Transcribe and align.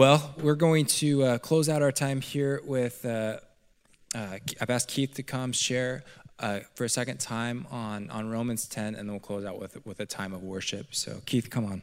Well, 0.00 0.34
we're 0.40 0.54
going 0.54 0.86
to 0.86 1.24
uh, 1.24 1.38
close 1.40 1.68
out 1.68 1.82
our 1.82 1.92
time 1.92 2.22
here 2.22 2.62
with. 2.64 3.04
Uh, 3.04 3.36
uh, 4.14 4.38
I've 4.58 4.70
asked 4.70 4.88
Keith 4.88 5.12
to 5.16 5.22
come 5.22 5.52
share 5.52 6.04
uh, 6.38 6.60
for 6.74 6.84
a 6.84 6.88
second 6.88 7.20
time 7.20 7.66
on, 7.70 8.08
on 8.08 8.30
Romans 8.30 8.66
10, 8.66 8.94
and 8.94 8.96
then 8.96 9.08
we'll 9.08 9.20
close 9.20 9.44
out 9.44 9.60
with, 9.60 9.84
with 9.84 10.00
a 10.00 10.06
time 10.06 10.32
of 10.32 10.42
worship. 10.42 10.94
So, 10.94 11.20
Keith, 11.26 11.50
come 11.50 11.66
on. 11.66 11.82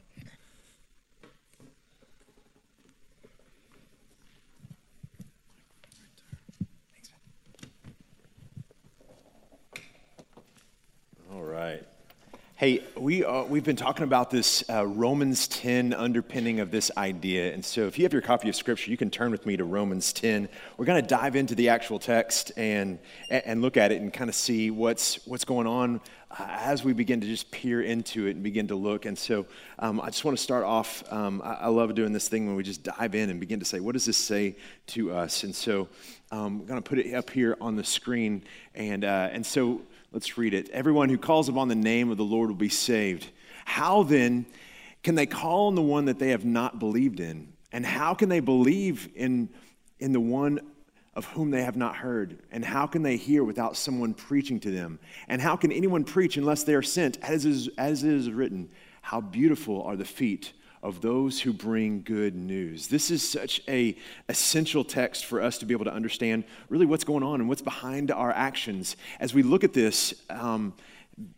All 11.32 11.44
right. 11.44 11.84
Hey, 12.60 12.84
we, 12.98 13.24
uh, 13.24 13.44
we've 13.44 13.64
been 13.64 13.76
talking 13.76 14.04
about 14.04 14.32
this 14.32 14.68
uh, 14.68 14.84
Romans 14.84 15.48
10 15.48 15.94
underpinning 15.94 16.60
of 16.60 16.72
this 16.72 16.90
idea. 16.98 17.54
And 17.54 17.64
so 17.64 17.86
if 17.86 18.00
you 18.00 18.04
have 18.04 18.14
your 18.14 18.24
copy 18.24 18.50
of 18.50 18.56
Scripture, 18.56 18.90
you 18.90 18.98
can 18.98 19.12
turn 19.12 19.30
with 19.30 19.46
me 19.46 19.58
to 19.58 19.64
Romans 19.64 20.12
10. 20.12 20.50
We're 20.76 20.86
going 20.86 21.00
to 21.00 21.08
dive 21.08 21.36
into 21.36 21.54
the 21.54 21.70
actual 21.70 22.00
text 22.00 22.52
and, 22.58 22.98
and 23.30 23.62
look 23.62 23.78
at 23.78 23.92
it 23.92 24.02
and 24.02 24.12
kind 24.12 24.28
of 24.28 24.36
see 24.36 24.72
what's, 24.72 25.24
what's 25.28 25.46
going 25.46 25.68
on 25.68 26.02
uh, 26.32 26.48
as 26.50 26.84
we 26.84 26.94
begin 26.94 27.22
to 27.22 27.28
just 27.28 27.52
peer 27.52 27.84
into 27.84 28.26
it 28.26 28.32
and 28.32 28.42
begin 28.42 28.70
to 28.70 28.76
look. 28.76 29.06
And 29.06 29.16
so 29.16 29.46
um, 29.78 30.02
I 30.02 30.08
just 30.08 30.26
want 30.26 30.36
to 30.36 30.44
start 30.44 30.64
off. 30.64 31.04
Um, 31.14 31.44
I, 31.46 31.54
I, 31.54 31.68
love 31.68 31.94
doing 31.94 32.12
this 32.12 32.28
thing 32.28 32.48
when 32.48 32.56
we 32.56 32.64
just 32.64 32.82
dive 32.82 33.14
in 33.14 33.30
and 33.30 33.40
begin 33.40 33.60
to 33.60 33.66
say, 33.66 33.80
what 33.80 33.92
does 33.92 34.06
this 34.06 34.18
say 34.18 34.56
to 34.88 35.12
us? 35.12 35.44
And 35.44 35.54
so 35.54 35.90
um, 36.32 36.62
I'm 36.62 36.66
going 36.66 36.82
to 36.82 36.90
put 36.90 36.98
it 36.98 37.14
up 37.14 37.30
here 37.30 37.56
on 37.62 37.76
the 37.76 37.84
screen. 37.84 38.44
And, 38.74 39.06
uh, 39.06 39.30
and 39.32 39.46
so 39.46 39.84
Let's 40.12 40.38
read 40.38 40.54
it. 40.54 40.70
Everyone 40.70 41.10
who 41.10 41.18
calls 41.18 41.50
upon 41.50 41.68
the 41.68 41.76
name 41.76 42.10
of 42.10 42.18
the 42.18 42.24
Lord 42.24 42.50
will 42.50 42.56
be 42.56 42.70
saved. 42.70 43.30
How 43.66 44.04
then 44.04 44.46
can 45.04 45.16
they 45.16 45.26
call 45.26 45.68
on 45.68 45.76
the 45.76 45.82
one 45.82 46.06
that 46.06 46.20
they 46.20 46.30
have 46.30 46.46
not 46.46 46.80
believed 46.80 47.20
in? 47.20 47.54
And 47.72 47.86
how 47.86 48.14
can 48.14 48.30
they 48.30 48.40
believe 48.40 49.10
in, 49.16 49.50
in 50.00 50.14
the 50.14 50.20
one 50.20 50.60
of 51.14 51.26
whom 51.26 51.52
they 51.52 51.64
have 51.64 51.76
not 51.76 51.98
heard? 51.98 52.40
And 52.52 52.64
how 52.64 52.88
can 52.88 53.04
they 53.04 53.18
hear 53.18 53.44
without 53.44 53.76
someone 53.76 54.14
preaching 54.14 54.60
to 54.62 54.72
them? 54.72 55.00
And 55.28 55.42
how 55.42 55.56
can 55.56 55.72
anyone 55.72 56.04
preach 56.04 56.38
unless 56.38 56.64
they 56.64 56.76
are 56.76 56.82
sent? 56.82 57.18
As 57.22 57.46
is, 57.46 57.70
as 57.78 58.04
is 58.04 58.32
written, 58.32 58.70
how 59.02 59.20
beautiful 59.20 59.84
are 59.84 59.96
the 59.96 60.06
feet 60.06 60.54
of 60.84 61.02
those 61.02 61.42
who 61.42 61.54
bring 61.54 62.02
good 62.04 62.36
news. 62.36 62.88
This 62.88 63.12
is 63.12 63.28
such 63.28 63.62
a 63.68 63.96
essential 64.30 64.84
text 64.84 65.26
for 65.26 65.42
us 65.42 65.58
to 65.60 65.66
be 65.66 65.74
able 65.74 65.86
to 65.86 65.94
understand 65.94 66.44
really 66.70 66.86
what's 66.86 67.04
going 67.04 67.24
on 67.24 67.40
and 67.40 67.50
what's 67.50 67.62
behind 67.62 68.12
our 68.12 68.32
actions. 68.32 68.96
As 69.20 69.34
we 69.34 69.44
look 69.44 69.64
at 69.64 69.74
this, 69.74 70.14
um, 70.30 70.74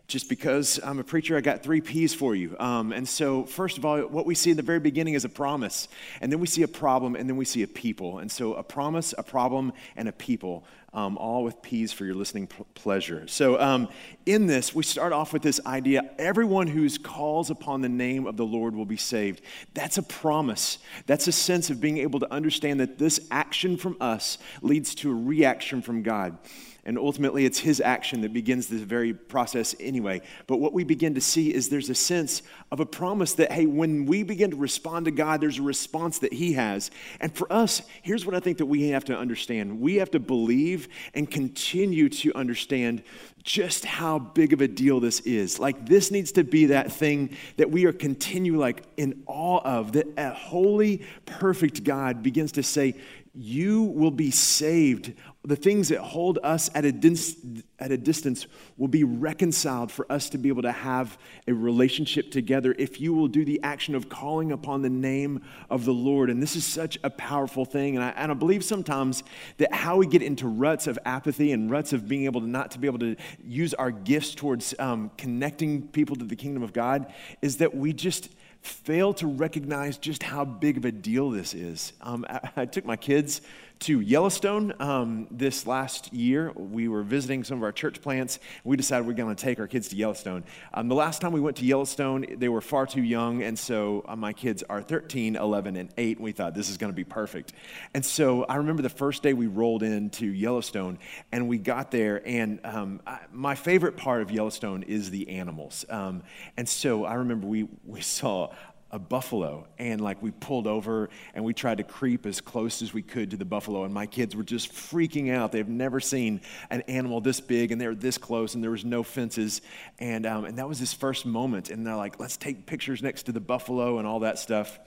just 0.08 0.28
because 0.28 0.80
I'm 0.84 1.00
a 1.00 1.04
preacher, 1.04 1.38
I 1.38 1.42
got 1.42 1.64
three 1.64 1.80
P's 1.80 2.14
for 2.14 2.36
you. 2.36 2.56
Um, 2.60 2.92
and 2.92 3.08
so, 3.08 3.46
first 3.46 3.78
of 3.78 3.86
all, 3.86 4.00
what 4.02 4.26
we 4.26 4.36
see 4.36 4.52
in 4.52 4.58
the 4.58 4.64
very 4.64 4.80
beginning 4.80 5.14
is 5.14 5.24
a 5.24 5.30
promise, 5.30 5.88
and 6.20 6.32
then 6.32 6.40
we 6.40 6.48
see 6.48 6.64
a 6.64 6.68
problem, 6.68 7.16
and 7.16 7.30
then 7.30 7.38
we 7.38 7.46
see 7.46 7.64
a 7.64 7.68
people. 7.68 8.20
And 8.20 8.30
so, 8.30 8.56
a 8.56 8.64
promise, 8.64 9.14
a 9.18 9.24
problem, 9.24 9.72
and 9.96 10.10
a 10.10 10.12
people 10.12 10.66
um, 10.94 11.18
all 11.18 11.44
with 11.44 11.62
P's 11.62 11.94
for 11.94 12.04
your 12.04 12.16
listening 12.16 12.48
p- 12.48 12.66
pleasure. 12.74 13.28
So, 13.28 13.60
um, 13.62 13.88
in 14.26 14.48
this, 14.48 14.76
we 14.76 14.84
start 14.84 15.14
off 15.14 15.32
with 15.32 15.44
this 15.44 15.62
idea 15.66 16.10
everyone 16.18 16.68
who 16.68 16.90
calls 17.00 17.50
upon 17.50 17.82
the 17.82 17.90
name 17.90 18.28
of 18.28 18.36
the 18.36 18.46
Lord 18.46 18.76
will 18.76 18.86
be 18.86 18.98
saved. 18.98 19.42
That's 19.74 19.98
a 19.98 20.04
promise. 20.04 20.80
That's 21.06 21.28
a 21.28 21.32
sense 21.32 21.70
of 21.70 21.80
being 21.80 22.00
able 22.00 22.20
to 22.20 22.34
understand 22.34 22.82
that 22.82 22.98
this 22.98 23.28
action 23.32 23.78
from 23.78 23.96
us 24.02 24.40
leads 24.62 24.94
to 24.96 25.12
a 25.12 25.16
reaction 25.16 25.82
from 25.82 26.04
God. 26.04 26.38
And 26.86 26.98
ultimately, 26.98 27.46
it's 27.46 27.60
his 27.60 27.82
action 27.82 28.22
that 28.22 28.34
begins 28.34 28.68
this 28.68 28.82
very 28.82 29.14
process 29.14 29.76
anyway. 29.80 30.22
But 30.48 30.58
what 30.58 30.74
we 30.74 30.84
begin 30.84 31.16
to 31.16 31.22
see 31.22 31.54
is 31.54 31.70
there's 31.70 31.90
a 31.90 31.96
sense 31.96 32.42
of 32.72 32.80
a 32.80 32.86
promise 32.86 33.34
that, 33.34 33.52
hey, 33.52 33.66
when 33.66 34.06
we 34.06 34.24
begin 34.24 34.52
to 34.52 34.58
respond 34.58 35.06
to 35.06 35.12
God, 35.12 35.42
there's 35.42 35.60
a 35.60 35.64
response 35.64 36.20
that 36.20 36.34
he 36.34 36.54
has. 36.54 36.90
And 37.20 37.36
for 37.36 37.52
us, 37.52 37.82
here's 38.02 38.26
what 38.26 38.36
I 38.36 38.40
think 38.40 38.60
that 38.60 38.66
we 38.66 38.90
have 38.90 39.06
to 39.06 39.18
understand 39.18 39.80
we 39.80 39.96
have 39.96 40.12
to 40.12 40.20
believe 40.20 40.88
and 41.14 41.30
continue 41.30 42.10
to 42.10 42.34
understand 42.34 43.04
just 43.44 43.86
how 43.86 44.20
big 44.20 44.54
of 44.54 44.62
a 44.62 44.68
deal 44.68 45.00
this 45.00 45.22
is. 45.22 45.60
Like, 45.60 45.86
this 45.86 46.12
needs 46.12 46.34
to 46.34 46.44
be 46.44 46.68
that 46.68 46.92
thing 46.92 47.36
that 47.58 47.72
we 47.72 47.86
are 47.86 47.94
continue 47.94 48.60
like 48.60 48.84
in 48.98 49.24
awe 49.28 49.62
of, 49.64 49.94
that 49.94 50.08
a 50.18 50.34
holy, 50.34 51.06
perfect 51.26 51.84
God 51.84 52.22
begins 52.22 52.52
to 52.54 52.64
say, 52.64 52.96
you 53.34 53.84
will 53.84 54.12
be 54.12 54.32
saved. 54.32 55.14
The 55.44 55.56
things 55.56 55.90
that 55.90 56.00
hold 56.00 56.40
us 56.44 56.70
at 56.76 56.84
a, 56.84 56.92
dis- 56.92 57.38
at 57.80 57.92
a 57.92 57.98
distance 57.98 58.48
will 58.78 58.88
be 58.88 59.04
reconciled 59.04 59.92
for 59.92 60.12
us 60.12 60.30
to 60.32 60.38
be 60.38 60.50
able 60.50 60.64
to 60.64 60.72
have 60.72 61.18
a 61.48 61.54
relationship 61.54 62.32
together 62.32 62.76
if 62.78 63.00
you 63.00 63.14
will 63.14 63.28
do 63.28 63.46
the 63.46 63.62
action 63.64 63.96
of 63.96 64.10
calling 64.10 64.52
upon 64.52 64.82
the 64.82 64.90
name 64.90 65.42
of 65.70 65.86
the 65.86 65.94
Lord. 65.94 66.30
And 66.30 66.42
this 66.42 66.56
is 66.56 66.66
such 66.66 66.98
a 67.04 67.10
powerful 67.10 67.66
thing. 67.66 67.96
And 67.96 68.04
I, 68.04 68.10
and 68.10 68.32
I 68.32 68.36
believe 68.36 68.64
sometimes 68.64 69.24
that 69.58 69.74
how 69.74 69.98
we 69.98 70.08
get 70.08 70.22
into 70.22 70.48
ruts 70.48 70.88
of 70.88 71.00
apathy 71.06 71.52
and 71.52 71.72
ruts 71.72 71.94
of 71.94 72.08
being 72.08 72.26
able 72.26 72.42
to 72.42 72.48
not 72.48 72.72
to 72.72 72.80
be 72.80 72.88
able 72.88 73.00
to 73.00 73.16
use 73.44 73.74
our 73.76 73.92
gifts 73.92 74.36
towards 74.36 74.76
um, 74.80 75.12
connecting 75.18 75.88
people 75.88 76.16
to 76.18 76.26
the 76.26 76.36
kingdom 76.36 76.64
of 76.64 76.74
God 76.74 77.12
is 77.42 77.58
that 77.58 77.76
we 77.76 77.94
just 77.94 78.30
fail 78.62 79.14
to 79.16 79.28
recognize 79.28 79.98
just 79.98 80.24
how 80.24 80.46
big 80.46 80.78
of 80.78 80.86
a 80.86 80.92
deal 80.92 81.30
this 81.30 81.54
is. 81.54 81.94
Um, 82.02 82.26
I, 82.30 82.50
I, 82.58 82.66
took 82.66 82.86
my 82.86 82.96
kids 82.96 83.42
to 83.80 84.02
Yellowstone 84.02 84.74
um, 84.82 85.28
this 85.32 85.66
last 85.66 86.12
year. 86.14 86.52
We 86.56 86.90
were 86.90 87.02
visiting 87.02 87.46
some 87.46 87.58
of 87.60 87.64
our 87.64 87.72
church 87.72 88.02
plants. 88.02 88.40
We 88.66 88.76
decided 88.76 89.08
we 89.08 89.14
are 89.14 89.18
going 89.18 89.34
to 89.34 89.42
take 89.42 89.58
our 89.60 89.68
kids 89.68 89.88
to 89.90 89.96
Yellowstone. 89.96 90.44
Um, 90.74 90.90
the 90.90 90.96
last 90.96 91.22
time 91.22 91.32
we 91.32 91.40
went 91.40 91.56
to 91.58 91.66
Yellowstone, 91.66 92.26
they 92.38 92.50
were 92.50 92.60
far 92.60 92.86
too 92.86 93.02
young, 93.02 93.42
and 93.42 93.58
so 93.58 94.04
uh, 94.08 94.18
my 94.18 94.34
kids 94.34 94.64
are 94.70 94.82
13, 94.82 95.38
11, 95.38 95.78
and 95.78 95.90
8, 95.98 96.18
and 96.18 96.24
we 96.24 96.34
thought 96.34 96.54
this 96.54 96.70
is 96.70 96.78
going 96.78 96.92
to 96.92 96.96
be 96.96 97.06
perfect. 97.06 97.54
And 97.94 98.06
so 98.06 98.44
I 98.44 98.58
remember 98.58 98.82
the 98.82 98.90
first 98.90 99.24
day 99.24 99.32
we 99.34 99.48
rolled 99.48 99.84
into 99.84 100.26
Yellowstone, 100.26 101.00
and 101.32 101.48
we 101.48 101.58
got 101.58 101.90
there, 101.90 102.22
and 102.28 102.60
um, 102.66 103.02
I, 103.08 103.20
my 103.32 103.56
favorite 103.56 103.96
part 103.96 104.22
of 104.22 104.30
Yellowstone 104.30 104.84
is 104.84 105.10
the 105.10 105.30
animals. 105.30 105.86
Um, 105.90 106.24
and 106.58 106.68
so 106.68 107.06
I 107.06 107.14
remember 107.14 107.48
we, 107.48 107.70
we 107.86 108.02
saw 108.02 108.52
a 108.92 109.00
buffalo 109.00 109.68
and 109.78 110.02
like 110.02 110.22
we 110.22 110.32
pulled 110.32 110.66
over 110.66 111.10
and 111.34 111.44
we 111.46 111.54
tried 111.54 111.78
to 111.78 111.84
creep 111.84 112.26
as 112.26 112.42
close 112.42 112.82
as 112.82 112.94
we 112.94 113.02
could 113.02 113.32
to 113.32 113.38
the 113.38 113.46
buffalo 113.46 113.84
and 113.84 113.94
my 113.94 114.06
kids 114.06 114.36
were 114.36 114.44
just 114.44 114.72
freaking 114.72 115.32
out. 115.34 115.52
They've 115.52 115.68
never 115.68 116.00
seen 116.00 116.42
an 116.70 116.82
animal 116.82 117.22
this 117.22 117.40
big 117.40 117.72
and 117.72 117.80
they 117.80 117.88
were 117.88 117.96
this 117.96 118.18
close 118.18 118.56
and 118.56 118.64
there 118.64 118.72
was 118.72 118.86
no 118.86 119.04
fences. 119.04 119.62
And, 120.00 120.26
um, 120.26 120.46
and 120.46 120.58
that 120.58 120.68
was 120.68 120.80
this 120.80 120.94
first 120.94 121.26
moment 121.26 121.70
and 121.70 121.86
they're 121.86 121.96
like 121.96 122.20
let's 122.20 122.38
take 122.38 122.66
pictures 122.66 123.04
next 123.04 123.24
to 123.24 123.32
the 123.32 123.40
buffalo 123.40 124.00
and 124.00 124.08
all 124.08 124.22
that 124.22 124.40
stuff 124.40 124.80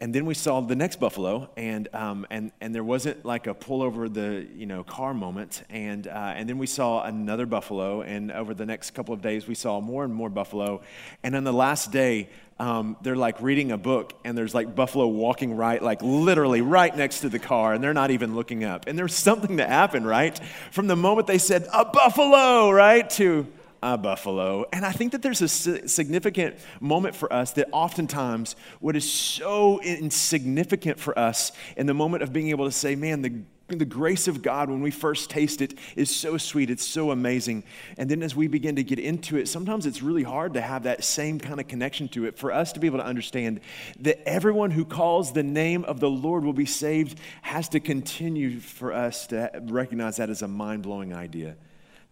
and 0.00 0.14
then 0.14 0.26
we 0.26 0.34
saw 0.34 0.60
the 0.60 0.76
next 0.76 1.00
buffalo, 1.00 1.50
and, 1.56 1.88
um, 1.92 2.24
and, 2.30 2.52
and 2.60 2.72
there 2.72 2.84
wasn't 2.84 3.24
like 3.24 3.48
a 3.48 3.54
pull 3.54 3.82
over 3.82 4.08
the 4.08 4.46
you 4.54 4.64
know, 4.64 4.84
car 4.84 5.12
moment. 5.12 5.64
And, 5.70 6.06
uh, 6.06 6.34
and 6.36 6.48
then 6.48 6.56
we 6.56 6.68
saw 6.68 7.02
another 7.02 7.46
buffalo, 7.46 8.02
and 8.02 8.30
over 8.30 8.54
the 8.54 8.64
next 8.64 8.92
couple 8.92 9.12
of 9.12 9.20
days, 9.20 9.48
we 9.48 9.56
saw 9.56 9.80
more 9.80 10.04
and 10.04 10.14
more 10.14 10.30
buffalo. 10.30 10.82
And 11.24 11.34
on 11.34 11.42
the 11.42 11.52
last 11.52 11.90
day, 11.90 12.28
um, 12.60 12.96
they're 13.02 13.16
like 13.16 13.40
reading 13.40 13.72
a 13.72 13.78
book, 13.78 14.12
and 14.24 14.38
there's 14.38 14.54
like 14.54 14.72
buffalo 14.72 15.08
walking 15.08 15.56
right, 15.56 15.82
like 15.82 16.00
literally 16.00 16.60
right 16.60 16.96
next 16.96 17.20
to 17.20 17.28
the 17.28 17.40
car, 17.40 17.74
and 17.74 17.82
they're 17.82 17.92
not 17.92 18.12
even 18.12 18.36
looking 18.36 18.62
up. 18.62 18.86
And 18.86 18.96
there's 18.96 19.14
something 19.14 19.56
that 19.56 19.68
happened, 19.68 20.06
right? 20.06 20.38
From 20.70 20.86
the 20.86 20.96
moment 20.96 21.26
they 21.26 21.38
said, 21.38 21.66
a 21.72 21.84
buffalo, 21.84 22.70
right, 22.70 23.08
to 23.10 23.48
a 23.82 23.96
buffalo. 23.96 24.66
And 24.72 24.84
I 24.84 24.92
think 24.92 25.12
that 25.12 25.22
there's 25.22 25.42
a 25.42 25.48
significant 25.48 26.56
moment 26.80 27.14
for 27.14 27.32
us 27.32 27.52
that 27.52 27.68
oftentimes 27.72 28.56
what 28.80 28.96
is 28.96 29.10
so 29.10 29.80
insignificant 29.80 30.98
for 30.98 31.18
us 31.18 31.52
in 31.76 31.86
the 31.86 31.94
moment 31.94 32.22
of 32.22 32.32
being 32.32 32.50
able 32.50 32.64
to 32.64 32.72
say, 32.72 32.94
man, 32.96 33.22
the 33.22 33.42
the 33.76 33.84
grace 33.84 34.28
of 34.28 34.40
God, 34.40 34.70
when 34.70 34.80
we 34.80 34.90
first 34.90 35.28
taste 35.28 35.60
it, 35.60 35.74
is 35.94 36.14
so 36.14 36.38
sweet. 36.38 36.70
It's 36.70 36.86
so 36.86 37.10
amazing. 37.10 37.64
And 37.98 38.10
then 38.10 38.22
as 38.22 38.34
we 38.34 38.48
begin 38.48 38.76
to 38.76 38.82
get 38.82 38.98
into 38.98 39.36
it, 39.36 39.46
sometimes 39.46 39.84
it's 39.84 40.02
really 40.02 40.22
hard 40.22 40.54
to 40.54 40.62
have 40.62 40.84
that 40.84 41.04
same 41.04 41.38
kind 41.38 41.60
of 41.60 41.68
connection 41.68 42.08
to 42.08 42.24
it. 42.24 42.38
For 42.38 42.50
us 42.50 42.72
to 42.72 42.80
be 42.80 42.86
able 42.86 42.98
to 42.98 43.04
understand 43.04 43.60
that 44.00 44.26
everyone 44.26 44.70
who 44.70 44.86
calls 44.86 45.32
the 45.32 45.42
name 45.42 45.84
of 45.84 46.00
the 46.00 46.08
Lord 46.08 46.44
will 46.44 46.54
be 46.54 46.64
saved 46.64 47.20
has 47.42 47.68
to 47.70 47.80
continue 47.80 48.58
for 48.58 48.92
us 48.92 49.26
to 49.28 49.50
recognize 49.64 50.16
that 50.16 50.30
as 50.30 50.40
a 50.40 50.48
mind 50.48 50.82
blowing 50.84 51.12
idea. 51.12 51.56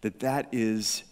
That 0.01 0.19
that 0.19 0.49
is 0.51 1.03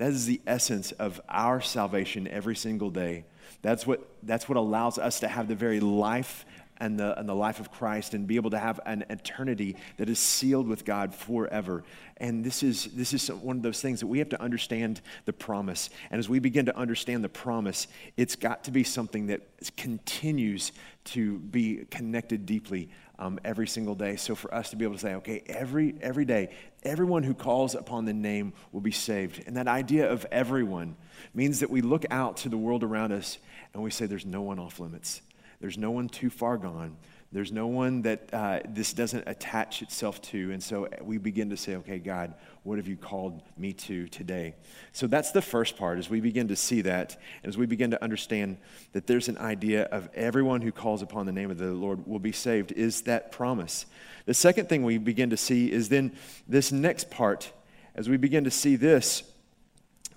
that 0.00 0.12
is 0.12 0.24
the 0.24 0.40
essence 0.46 0.92
of 0.92 1.20
our 1.28 1.60
salvation 1.60 2.26
every 2.26 2.56
single 2.56 2.88
day. 2.88 3.26
That's 3.60 3.86
what, 3.86 4.08
that's 4.22 4.48
what 4.48 4.56
allows 4.56 4.98
us 4.98 5.20
to 5.20 5.28
have 5.28 5.46
the 5.46 5.54
very 5.54 5.78
life 5.78 6.46
and 6.78 6.98
the, 6.98 7.18
and 7.18 7.28
the 7.28 7.34
life 7.34 7.60
of 7.60 7.70
Christ 7.70 8.14
and 8.14 8.26
be 8.26 8.36
able 8.36 8.48
to 8.48 8.58
have 8.58 8.80
an 8.86 9.04
eternity 9.10 9.76
that 9.98 10.08
is 10.08 10.18
sealed 10.18 10.66
with 10.66 10.86
God 10.86 11.14
forever. 11.14 11.84
And 12.16 12.42
this 12.42 12.62
is, 12.62 12.86
this 12.94 13.12
is 13.12 13.28
one 13.30 13.58
of 13.58 13.62
those 13.62 13.82
things 13.82 14.00
that 14.00 14.06
we 14.06 14.20
have 14.20 14.30
to 14.30 14.40
understand 14.40 15.02
the 15.26 15.34
promise. 15.34 15.90
And 16.10 16.18
as 16.18 16.30
we 16.30 16.38
begin 16.38 16.64
to 16.64 16.76
understand 16.78 17.22
the 17.22 17.28
promise, 17.28 17.86
it's 18.16 18.36
got 18.36 18.64
to 18.64 18.70
be 18.70 18.84
something 18.84 19.26
that 19.26 19.42
continues 19.76 20.72
to 21.04 21.40
be 21.40 21.84
connected 21.90 22.46
deeply 22.46 22.88
um, 23.18 23.38
every 23.44 23.68
single 23.68 23.94
day. 23.94 24.16
So 24.16 24.34
for 24.34 24.52
us 24.54 24.70
to 24.70 24.76
be 24.76 24.86
able 24.86 24.94
to 24.94 25.00
say, 25.00 25.14
okay, 25.16 25.42
every, 25.46 25.94
every 26.00 26.24
day, 26.24 26.50
everyone 26.82 27.22
who 27.22 27.34
calls 27.34 27.74
upon 27.74 28.04
the 28.04 28.12
name 28.12 28.52
will 28.72 28.80
be 28.80 28.90
saved. 28.90 29.42
And 29.46 29.56
that 29.56 29.68
idea 29.68 30.10
of 30.10 30.26
everyone 30.30 30.96
means 31.34 31.60
that 31.60 31.70
we 31.70 31.80
look 31.80 32.04
out 32.10 32.38
to 32.38 32.48
the 32.48 32.56
world 32.56 32.82
around 32.82 33.12
us 33.12 33.38
and 33.74 33.82
we 33.82 33.90
say, 33.90 34.06
there's 34.06 34.26
no 34.26 34.42
one 34.42 34.58
off 34.58 34.80
limits. 34.80 35.22
There's 35.60 35.78
no 35.78 35.90
one 35.90 36.08
too 36.08 36.30
far 36.30 36.56
gone. 36.56 36.96
There's 37.32 37.52
no 37.52 37.68
one 37.68 38.02
that 38.02 38.28
uh, 38.32 38.60
this 38.68 38.92
doesn't 38.92 39.22
attach 39.28 39.82
itself 39.82 40.20
to. 40.22 40.50
And 40.50 40.60
so 40.60 40.88
we 41.00 41.16
begin 41.16 41.50
to 41.50 41.56
say, 41.56 41.76
okay, 41.76 41.98
God, 41.98 42.34
what 42.64 42.78
have 42.78 42.88
you 42.88 42.96
called 42.96 43.42
me 43.56 43.72
to 43.72 44.08
today? 44.08 44.56
So 44.92 45.06
that's 45.06 45.30
the 45.30 45.40
first 45.40 45.76
part 45.76 45.98
as 46.00 46.10
we 46.10 46.20
begin 46.20 46.48
to 46.48 46.56
see 46.56 46.80
that, 46.80 47.16
as 47.44 47.56
we 47.56 47.66
begin 47.66 47.92
to 47.92 48.02
understand 48.02 48.58
that 48.94 49.06
there's 49.06 49.28
an 49.28 49.38
idea 49.38 49.84
of 49.84 50.08
everyone 50.12 50.60
who 50.60 50.72
calls 50.72 51.02
upon 51.02 51.26
the 51.26 51.32
name 51.32 51.52
of 51.52 51.58
the 51.58 51.72
Lord 51.72 52.04
will 52.04 52.18
be 52.18 52.32
saved, 52.32 52.72
is 52.72 53.02
that 53.02 53.30
promise. 53.30 53.86
The 54.26 54.34
second 54.34 54.68
thing 54.68 54.82
we 54.82 54.98
begin 54.98 55.30
to 55.30 55.36
see 55.36 55.70
is 55.70 55.88
then 55.88 56.16
this 56.48 56.72
next 56.72 57.10
part, 57.10 57.52
as 57.94 58.08
we 58.08 58.16
begin 58.16 58.42
to 58.42 58.50
see 58.50 58.74
this, 58.74 59.22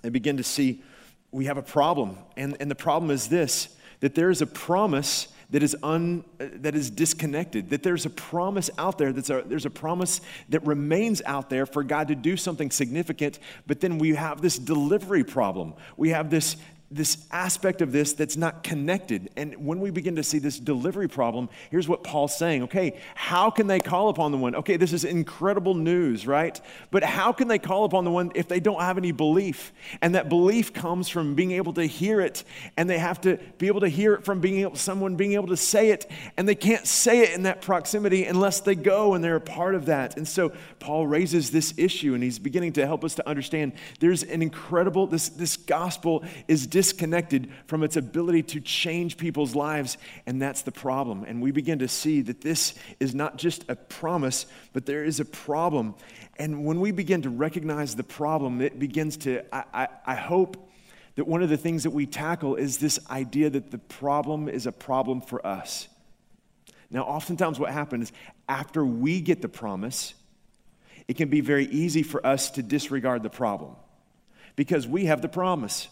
and 0.01 0.11
begin 0.11 0.37
to 0.37 0.43
see 0.43 0.81
we 1.31 1.45
have 1.45 1.57
a 1.57 1.63
problem. 1.63 2.17
And, 2.35 2.57
and 2.59 2.71
the 2.71 2.75
problem 2.75 3.11
is 3.11 3.27
this 3.27 3.75
that 3.99 4.15
there 4.15 4.29
is 4.29 4.41
a 4.41 4.47
promise 4.47 5.29
that 5.49 5.63
is, 5.63 5.75
un, 5.83 6.23
that 6.37 6.75
is 6.75 6.89
disconnected, 6.89 7.69
that 7.69 7.83
there's 7.83 8.05
a 8.05 8.09
promise 8.09 8.69
out 8.77 8.97
there, 8.97 9.11
that's 9.11 9.29
a, 9.29 9.43
there's 9.45 9.65
a 9.65 9.69
promise 9.69 10.21
that 10.49 10.65
remains 10.65 11.21
out 11.25 11.49
there 11.49 11.65
for 11.65 11.83
God 11.83 12.07
to 12.07 12.15
do 12.15 12.37
something 12.37 12.71
significant, 12.71 13.39
but 13.67 13.79
then 13.79 13.97
we 13.97 14.15
have 14.15 14.41
this 14.41 14.57
delivery 14.57 15.23
problem. 15.23 15.73
We 15.97 16.09
have 16.09 16.29
this 16.29 16.57
this 16.93 17.25
aspect 17.31 17.81
of 17.81 17.91
this 17.91 18.13
that's 18.13 18.37
not 18.37 18.63
connected. 18.63 19.29
And 19.35 19.65
when 19.65 19.79
we 19.79 19.89
begin 19.89 20.15
to 20.17 20.23
see 20.23 20.39
this 20.39 20.59
delivery 20.59 21.07
problem, 21.07 21.49
here's 21.71 21.87
what 21.87 22.03
Paul's 22.03 22.37
saying 22.37 22.63
okay, 22.63 22.99
how 23.15 23.49
can 23.49 23.67
they 23.67 23.79
call 23.79 24.09
upon 24.09 24.31
the 24.31 24.37
one? 24.37 24.55
Okay, 24.55 24.77
this 24.77 24.93
is 24.93 25.03
incredible 25.03 25.73
news, 25.73 26.27
right? 26.27 26.59
But 26.91 27.03
how 27.03 27.31
can 27.31 27.47
they 27.47 27.59
call 27.59 27.85
upon 27.85 28.05
the 28.05 28.11
one 28.11 28.31
if 28.35 28.47
they 28.47 28.59
don't 28.59 28.81
have 28.81 28.97
any 28.97 29.11
belief? 29.11 29.73
And 30.01 30.15
that 30.15 30.29
belief 30.29 30.73
comes 30.73 31.09
from 31.09 31.35
being 31.35 31.51
able 31.51 31.73
to 31.73 31.85
hear 31.85 32.21
it, 32.21 32.43
and 32.77 32.89
they 32.89 32.99
have 32.99 33.19
to 33.21 33.37
be 33.57 33.67
able 33.67 33.81
to 33.81 33.89
hear 33.89 34.13
it 34.13 34.23
from 34.23 34.39
being 34.39 34.59
able, 34.61 34.75
someone 34.75 35.15
being 35.15 35.33
able 35.33 35.47
to 35.47 35.57
say 35.57 35.89
it, 35.89 36.09
and 36.37 36.47
they 36.47 36.55
can't 36.55 36.85
say 36.85 37.21
it 37.21 37.33
in 37.33 37.43
that 37.43 37.61
proximity 37.61 38.25
unless 38.25 38.59
they 38.61 38.75
go 38.75 39.13
and 39.13 39.23
they're 39.23 39.35
a 39.35 39.41
part 39.41 39.75
of 39.75 39.87
that. 39.87 40.15
And 40.17 40.27
so 40.27 40.51
Paul 40.79 41.07
raises 41.07 41.49
this 41.51 41.73
issue, 41.77 42.13
and 42.13 42.23
he's 42.23 42.39
beginning 42.39 42.73
to 42.73 42.85
help 42.85 43.03
us 43.03 43.15
to 43.15 43.27
understand 43.27 43.73
there's 43.99 44.23
an 44.23 44.41
incredible, 44.41 45.07
this, 45.07 45.29
this 45.29 45.57
gospel 45.57 46.23
is 46.47 46.67
disconnected 46.83 47.49
from 47.65 47.81
its 47.81 47.95
ability 47.95 48.43
to 48.43 48.59
change 48.59 49.15
people's 49.15 49.55
lives, 49.55 49.97
and 50.25 50.41
that's 50.41 50.63
the 50.63 50.71
problem. 50.71 51.23
And 51.23 51.41
we 51.41 51.51
begin 51.51 51.79
to 51.79 51.87
see 51.87 52.21
that 52.23 52.41
this 52.41 52.73
is 52.99 53.15
not 53.15 53.37
just 53.37 53.63
a 53.69 53.75
promise, 53.77 54.47
but 54.73 54.85
there 54.85 55.05
is 55.05 55.21
a 55.21 55.25
problem. 55.25 55.95
And 56.35 56.65
when 56.65 56.81
we 56.81 56.91
begin 56.91 57.21
to 57.21 57.29
recognize 57.29 57.95
the 57.95 58.03
problem, 58.03 58.59
it 58.59 58.79
begins 58.79 59.15
to, 59.17 59.43
I, 59.55 59.63
I, 59.73 59.87
I 60.07 60.15
hope 60.15 60.69
that 61.15 61.25
one 61.25 61.41
of 61.41 61.47
the 61.47 61.55
things 61.55 61.83
that 61.83 61.91
we 61.91 62.05
tackle 62.05 62.55
is 62.55 62.79
this 62.79 62.99
idea 63.09 63.49
that 63.49 63.71
the 63.71 63.77
problem 63.77 64.49
is 64.49 64.65
a 64.65 64.71
problem 64.73 65.21
for 65.21 65.45
us. 65.47 65.87
Now, 66.91 67.03
oftentimes, 67.03 67.61
what 67.61 67.71
happens 67.71 68.09
is 68.09 68.15
after 68.49 68.85
we 68.85 69.21
get 69.21 69.41
the 69.41 69.47
promise, 69.47 70.15
it 71.07 71.15
can 71.15 71.29
be 71.29 71.39
very 71.39 71.65
easy 71.67 72.03
for 72.03 72.25
us 72.27 72.51
to 72.51 72.61
disregard 72.61 73.23
the 73.23 73.29
problem 73.29 73.77
because 74.57 74.85
we 74.85 75.05
have 75.05 75.21
the 75.21 75.29
promise 75.29 75.87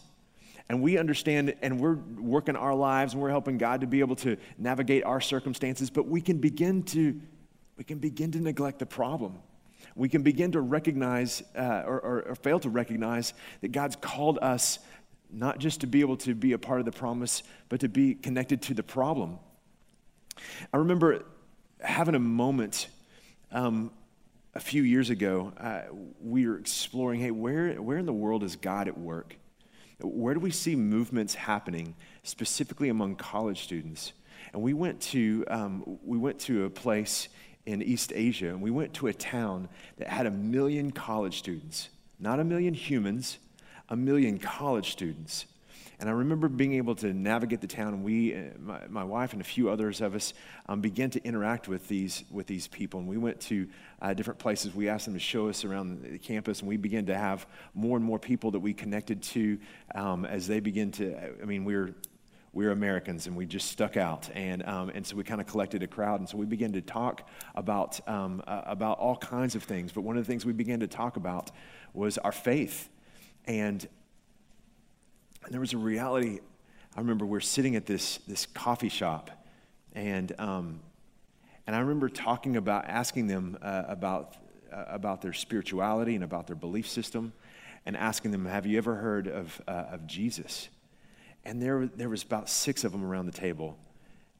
and 0.68 0.82
we 0.82 0.98
understand 0.98 1.54
and 1.62 1.80
we're 1.80 1.96
working 2.18 2.56
our 2.56 2.74
lives 2.74 3.12
and 3.12 3.22
we're 3.22 3.30
helping 3.30 3.58
God 3.58 3.80
to 3.82 3.86
be 3.86 4.00
able 4.00 4.16
to 4.16 4.36
navigate 4.58 5.04
our 5.04 5.20
circumstances, 5.20 5.90
but 5.90 6.06
we 6.06 6.20
can 6.20 6.38
begin 6.38 6.82
to 6.84 7.20
we 7.76 7.84
can 7.84 7.98
begin 7.98 8.30
to 8.32 8.38
neglect 8.38 8.78
the 8.78 8.86
problem. 8.86 9.38
We 9.96 10.08
can 10.08 10.22
begin 10.22 10.52
to 10.52 10.60
recognize 10.60 11.42
uh, 11.56 11.82
or, 11.86 12.00
or, 12.00 12.22
or 12.28 12.34
fail 12.34 12.60
to 12.60 12.70
recognize 12.70 13.34
that 13.60 13.72
God's 13.72 13.96
called 13.96 14.38
us 14.40 14.78
not 15.30 15.58
just 15.58 15.80
to 15.80 15.86
be 15.86 16.00
able 16.00 16.18
to 16.18 16.34
be 16.34 16.52
a 16.52 16.58
part 16.58 16.80
of 16.80 16.84
the 16.84 16.92
promise, 16.92 17.42
but 17.68 17.80
to 17.80 17.88
be 17.88 18.14
connected 18.14 18.62
to 18.62 18.74
the 18.74 18.82
problem. 18.82 19.38
I 20.72 20.76
remember 20.76 21.24
having 21.80 22.14
a 22.14 22.20
moment 22.20 22.88
um, 23.50 23.90
a 24.54 24.60
few 24.60 24.82
years 24.82 25.10
ago. 25.10 25.52
Uh, 25.58 25.82
we 26.20 26.46
were 26.46 26.58
exploring 26.58 27.20
hey, 27.20 27.30
where, 27.30 27.74
where 27.80 27.98
in 27.98 28.06
the 28.06 28.12
world 28.12 28.42
is 28.42 28.56
God 28.56 28.88
at 28.88 28.98
work? 28.98 29.36
Where 30.02 30.34
do 30.34 30.40
we 30.40 30.50
see 30.50 30.76
movements 30.76 31.34
happening, 31.34 31.94
specifically 32.22 32.88
among 32.88 33.16
college 33.16 33.62
students? 33.62 34.12
And 34.52 34.62
we 34.62 34.74
went 34.74 35.00
to, 35.02 35.44
um, 35.48 35.98
we 36.04 36.18
went 36.18 36.38
to 36.40 36.64
a 36.64 36.70
place 36.70 37.28
in 37.66 37.82
East 37.82 38.12
Asia, 38.14 38.48
and 38.48 38.60
we 38.60 38.70
went 38.70 38.92
to 38.94 39.06
a 39.06 39.14
town 39.14 39.68
that 39.96 40.08
had 40.08 40.26
a 40.26 40.30
million 40.30 40.90
college 40.90 41.38
students. 41.38 41.88
Not 42.18 42.40
a 42.40 42.44
million 42.44 42.74
humans, 42.74 43.38
a 43.88 43.96
million 43.96 44.38
college 44.38 44.90
students. 44.90 45.46
And 46.02 46.10
I 46.10 46.14
remember 46.14 46.48
being 46.48 46.72
able 46.72 46.96
to 46.96 47.12
navigate 47.12 47.60
the 47.60 47.68
town, 47.68 48.02
we, 48.02 48.34
uh, 48.34 48.40
my, 48.58 48.80
my 48.88 49.04
wife 49.04 49.34
and 49.34 49.40
a 49.40 49.44
few 49.44 49.70
others 49.70 50.00
of 50.00 50.16
us, 50.16 50.34
um, 50.66 50.80
began 50.80 51.10
to 51.10 51.22
interact 51.22 51.68
with 51.68 51.86
these, 51.86 52.24
with 52.28 52.48
these 52.48 52.66
people. 52.66 52.98
And 52.98 53.08
we 53.08 53.18
went 53.18 53.40
to 53.42 53.68
uh, 54.00 54.12
different 54.12 54.40
places. 54.40 54.74
We 54.74 54.88
asked 54.88 55.04
them 55.04 55.14
to 55.14 55.20
show 55.20 55.48
us 55.48 55.64
around 55.64 56.02
the 56.02 56.18
campus, 56.18 56.58
and 56.58 56.68
we 56.68 56.76
began 56.76 57.06
to 57.06 57.16
have 57.16 57.46
more 57.72 57.96
and 57.96 58.04
more 58.04 58.18
people 58.18 58.50
that 58.50 58.58
we 58.58 58.74
connected 58.74 59.22
to 59.22 59.60
um, 59.94 60.24
as 60.24 60.48
they 60.48 60.58
begin 60.58 60.90
to, 60.90 61.16
I 61.40 61.44
mean, 61.44 61.64
we 61.64 61.76
we're 61.76 61.94
we 62.52 62.66
are 62.66 62.72
Americans 62.72 63.28
and 63.28 63.36
we 63.36 63.46
just 63.46 63.70
stuck 63.70 63.96
out. 63.96 64.28
And, 64.34 64.62
um, 64.68 64.90
and 64.90 65.06
so 65.06 65.16
we 65.16 65.22
kind 65.22 65.40
of 65.40 65.46
collected 65.46 65.84
a 65.84 65.86
crowd. 65.86 66.20
And 66.20 66.28
so 66.28 66.36
we 66.36 66.44
began 66.44 66.72
to 66.72 66.82
talk 66.82 67.26
about, 67.54 68.06
um, 68.06 68.42
uh, 68.46 68.60
about 68.66 68.98
all 68.98 69.16
kinds 69.16 69.54
of 69.54 69.62
things. 69.62 69.90
But 69.92 70.02
one 70.02 70.18
of 70.18 70.26
the 70.26 70.30
things 70.30 70.44
we 70.44 70.52
began 70.52 70.80
to 70.80 70.86
talk 70.86 71.16
about 71.16 71.50
was 71.94 72.18
our 72.18 72.32
faith. 72.32 72.90
And 73.46 73.88
and 75.44 75.52
there 75.52 75.60
was 75.60 75.72
a 75.72 75.78
reality. 75.78 76.40
I 76.96 77.00
remember 77.00 77.26
we 77.26 77.36
are 77.36 77.40
sitting 77.40 77.76
at 77.76 77.86
this, 77.86 78.18
this 78.28 78.46
coffee 78.46 78.88
shop, 78.88 79.30
and, 79.94 80.32
um, 80.38 80.80
and 81.66 81.74
I 81.74 81.80
remember 81.80 82.08
talking 82.08 82.56
about, 82.56 82.86
asking 82.86 83.26
them 83.26 83.58
uh, 83.62 83.84
about, 83.88 84.36
uh, 84.72 84.84
about 84.88 85.22
their 85.22 85.32
spirituality 85.32 86.14
and 86.14 86.24
about 86.24 86.46
their 86.46 86.56
belief 86.56 86.88
system, 86.88 87.32
and 87.86 87.96
asking 87.96 88.30
them, 88.30 88.46
Have 88.46 88.66
you 88.66 88.78
ever 88.78 88.96
heard 88.96 89.26
of, 89.26 89.60
uh, 89.66 89.86
of 89.90 90.06
Jesus? 90.06 90.68
And 91.44 91.60
there, 91.60 91.86
there 91.86 92.08
was 92.08 92.22
about 92.22 92.48
six 92.48 92.84
of 92.84 92.92
them 92.92 93.04
around 93.04 93.26
the 93.26 93.32
table. 93.32 93.78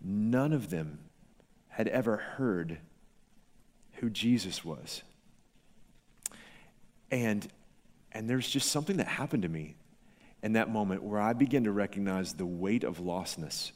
None 0.00 0.52
of 0.52 0.70
them 0.70 1.00
had 1.68 1.88
ever 1.88 2.16
heard 2.16 2.78
who 3.94 4.10
Jesus 4.10 4.64
was. 4.64 5.02
And, 7.10 7.46
and 8.12 8.28
there's 8.28 8.48
just 8.48 8.70
something 8.70 8.98
that 8.98 9.08
happened 9.08 9.42
to 9.42 9.48
me 9.48 9.76
in 10.42 10.54
that 10.54 10.68
moment 10.68 11.02
where 11.02 11.20
I 11.20 11.32
begin 11.32 11.64
to 11.64 11.72
recognize 11.72 12.34
the 12.34 12.46
weight 12.46 12.84
of 12.84 12.98
lostness, 12.98 13.72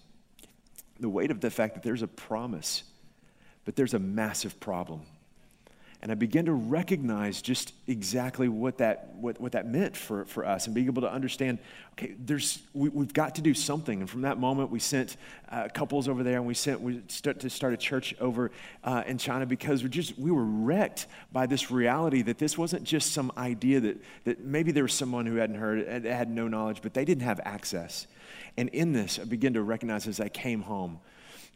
the 0.99 1.09
weight 1.09 1.31
of 1.31 1.41
the 1.41 1.51
fact 1.51 1.75
that 1.75 1.83
there's 1.83 2.03
a 2.03 2.09
promise, 2.09 2.83
but 3.65 3.77
there's 3.77 3.95
a 3.95 3.99
massive 3.99 4.59
problem. 4.59 5.03
And 6.07 6.13
I 6.13 6.15
began 6.15 6.45
to 6.45 6.53
recognize 6.53 7.43
just 7.43 7.73
exactly 7.89 8.49
what 8.49 8.79
that, 8.79 9.13
what, 9.17 9.41
what 9.41 9.51
that 9.51 9.67
meant 9.67 9.97
for, 9.97 10.25
for 10.27 10.47
us 10.47 10.67
and 10.67 10.73
being 10.73 10.87
able 10.87 11.03
to 11.03 11.11
understand, 11.11 11.59
okay, 11.95 12.15
there's, 12.17 12.61
we, 12.75 12.91
have 12.91 13.13
got 13.13 13.35
to 13.35 13.41
do 13.41 13.55
something. 13.55 13.99
And 13.99 14.09
from 14.09 14.21
that 14.21 14.39
moment, 14.39 14.71
we 14.71 14.79
sent 14.79 15.17
uh, 15.51 15.67
couples 15.75 16.07
over 16.07 16.23
there 16.23 16.37
and 16.37 16.47
we 16.47 16.55
sent 16.55 16.81
we 16.81 17.03
start 17.09 17.41
to 17.41 17.51
start 17.51 17.75
a 17.75 17.77
church 17.77 18.15
over 18.21 18.53
uh, 18.85 19.03
in 19.09 19.19
China 19.19 19.47
because 19.47 19.83
we 19.83 19.89
just, 19.89 20.17
we 20.17 20.31
were 20.31 20.45
wrecked 20.45 21.09
by 21.33 21.45
this 21.45 21.73
reality 21.73 22.23
that 22.23 22.39
this 22.39 22.57
wasn't 22.57 22.85
just 22.85 23.13
some 23.13 23.33
idea 23.37 23.81
that, 23.81 24.01
that 24.23 24.45
maybe 24.45 24.71
there 24.71 24.85
was 24.85 24.93
someone 24.93 25.27
who 25.27 25.35
hadn't 25.35 25.57
heard, 25.57 25.89
had, 25.89 26.05
had 26.05 26.31
no 26.31 26.47
knowledge, 26.47 26.83
but 26.83 26.95
they 26.95 27.05
didn't 27.05 27.25
have 27.25 27.41
access. 27.45 28.07
And 28.57 28.69
in 28.69 28.93
this, 28.93 29.19
I 29.19 29.25
began 29.25 29.55
to 29.55 29.63
recognize 29.63 30.07
as 30.07 30.21
I 30.21 30.29
came 30.29 30.63
home 30.63 31.01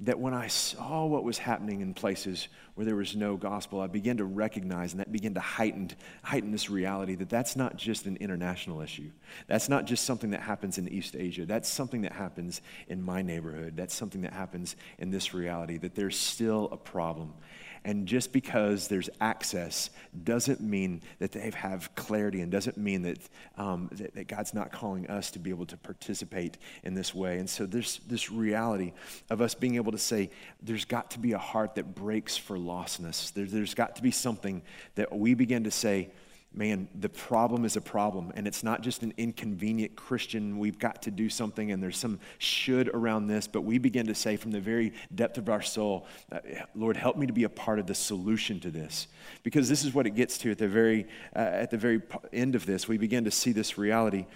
that 0.03 0.19
when 0.19 0.33
I 0.33 0.47
saw 0.47 1.05
what 1.05 1.25
was 1.25 1.37
happening 1.37 1.83
in 1.83 1.93
places 1.93 2.49
where 2.75 2.87
there 2.87 2.97
was 2.97 3.15
no 3.15 3.37
gospel, 3.37 3.81
I 3.81 3.87
began 3.87 4.17
to 4.17 4.25
recognize 4.25 4.93
and 4.93 5.01
that 5.01 5.13
began 5.13 5.35
to 5.35 5.41
heighten, 5.41 5.91
heighten 6.23 6.53
this 6.53 6.71
reality 6.71 7.17
that 7.17 7.29
that's 7.29 7.55
not 7.55 7.77
just 7.77 8.07
an 8.07 8.17
international 8.17 8.81
issue. 8.81 9.11
That's 9.47 9.69
not 9.69 9.85
just 9.85 10.05
something 10.05 10.31
that 10.31 10.41
happens 10.41 10.79
in 10.79 10.89
East 10.89 11.17
Asia. 11.17 11.45
That's 11.45 11.69
something 11.69 12.03
that 12.03 12.13
happens 12.13 12.63
in 12.89 13.03
my 13.03 13.21
neighborhood. 13.21 13.77
That's 13.77 13.95
something 13.95 14.23
that 14.23 14.33
happens 14.33 14.75
in 14.99 15.11
this 15.11 15.35
reality, 15.35 15.77
that 15.77 15.95
there's 15.95 16.17
still 16.17 16.71
a 16.73 16.79
problem. 16.79 17.35
And 17.85 18.07
just 18.07 18.33
because 18.33 18.89
there's 18.89 19.09
access 19.21 19.91
doesn't 20.25 20.61
mean 20.61 21.03
that 21.19 21.33
they 21.33 21.51
have 21.51 21.95
clarity 21.95 22.43
and 22.43 22.53
doesn't 22.53 22.77
mean 22.77 23.03
that, 23.03 23.19
um, 23.57 23.89
that, 23.93 24.15
that, 24.15 24.29
God's 24.29 24.53
not 24.53 24.71
calling 24.71 25.09
us 25.09 25.31
to 25.33 25.39
be 25.39 25.51
able 25.51 25.67
to 25.67 25.77
participate 25.77 26.59
in 26.83 26.95
this 26.95 27.15
way. 27.15 27.39
And 27.39 27.49
so 27.49 27.65
there's 27.65 28.01
this 28.07 28.31
reality 28.31 28.93
of 29.31 29.41
us 29.41 29.55
being 29.55 29.77
able 29.77 29.93
to 29.93 29.99
say, 29.99 30.31
there's 30.63 30.85
got 30.85 31.11
to 31.13 31.19
be 31.19 31.33
a 31.33 31.39
heart 31.39 31.77
that 31.77 31.95
breaks 31.95 32.37
for 32.37 32.59
lostness. 32.59 33.33
There, 33.33 33.47
there's 33.47 33.75
got 33.75 33.97
to 33.97 34.03
be 34.03 34.11
something 34.11 34.63
that 34.97 35.17
we 35.17 35.35
begin 35.35 35.65
to 35.65 35.71
say, 35.71 36.11
man, 36.53 36.89
the 36.95 37.09
problem 37.09 37.65
is 37.65 37.77
a 37.77 37.81
problem. 37.81 38.33
And 38.35 38.47
it's 38.47 38.65
not 38.65 38.83
just 38.83 39.03
an 39.03 39.15
inconvenient 39.17 39.95
Christian, 39.95 40.59
we've 40.59 40.79
got 40.79 41.03
to 41.03 41.11
do 41.11 41.29
something, 41.29 41.71
and 41.71 41.83
there's 41.83 41.97
some 41.97 42.19
should 42.39 42.89
around 42.89 43.29
this. 43.29 43.47
But 43.47 43.63
we 43.63 43.79
begin 43.79 44.07
to 44.07 44.15
say 44.15 44.37
from 44.37 44.51
the 44.51 44.61
very 44.61 44.93
depth 45.15 45.39
of 45.39 45.49
our 45.49 45.63
soul, 45.63 46.07
uh, 46.33 46.41
Lord, 46.75 46.97
help 46.97 47.17
me 47.17 47.27
to 47.27 47.33
be 47.33 47.45
a 47.45 47.49
part 47.49 47.79
of 47.79 47.87
the 47.87 47.95
solution 47.95 48.59
to 48.61 48.71
this. 48.71 49.07
Because 49.43 49.69
this 49.69 49.85
is 49.85 49.95
what 49.95 50.07
it 50.07 50.11
gets 50.11 50.39
to 50.39 50.51
at 50.51 50.59
the 50.59 50.69
very, 50.69 51.07
uh, 51.37 51.39
at 51.39 51.71
the 51.71 51.79
very 51.79 52.03
end 52.33 52.55
of 52.55 52.67
this. 52.67 52.89
We 52.89 52.99
begin 52.99 53.25
to 53.25 53.31
see 53.31 53.53
this 53.53 53.79
reality 53.79 54.27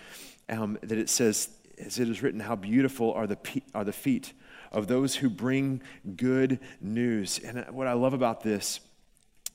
um, 0.49 0.79
that 0.83 0.99
it 0.99 1.09
says, 1.09 1.49
as 1.79 1.99
it 1.99 2.09
is 2.09 2.23
written, 2.23 2.41
how 2.41 2.55
beautiful 2.55 3.13
are 3.13 3.27
the, 3.27 3.37
pe- 3.37 3.63
are 3.75 3.85
the 3.85 3.93
feet 3.93 4.33
of 4.71 4.87
those 4.87 5.17
who 5.17 5.29
bring 5.29 5.83
good 6.17 6.61
news. 6.81 7.39
And 7.39 7.65
what 7.71 7.87
I 7.87 7.93
love 7.95 8.15
about 8.15 8.43
this 8.43 8.81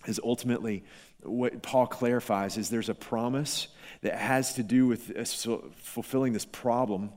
is 0.08 0.20
ultimately 0.24 0.84
what 1.24 1.62
Paul 1.62 1.88
clarifies 1.88 2.58
is 2.58 2.70
there's 2.70 2.90
a 2.90 2.96
promise 2.96 3.68
that 4.02 4.16
has 4.16 4.54
to 4.54 4.64
do 4.64 4.88
with 4.88 5.12
uh, 5.18 5.58
fulfilling 5.76 6.34
this 6.34 6.46
problem 6.46 7.12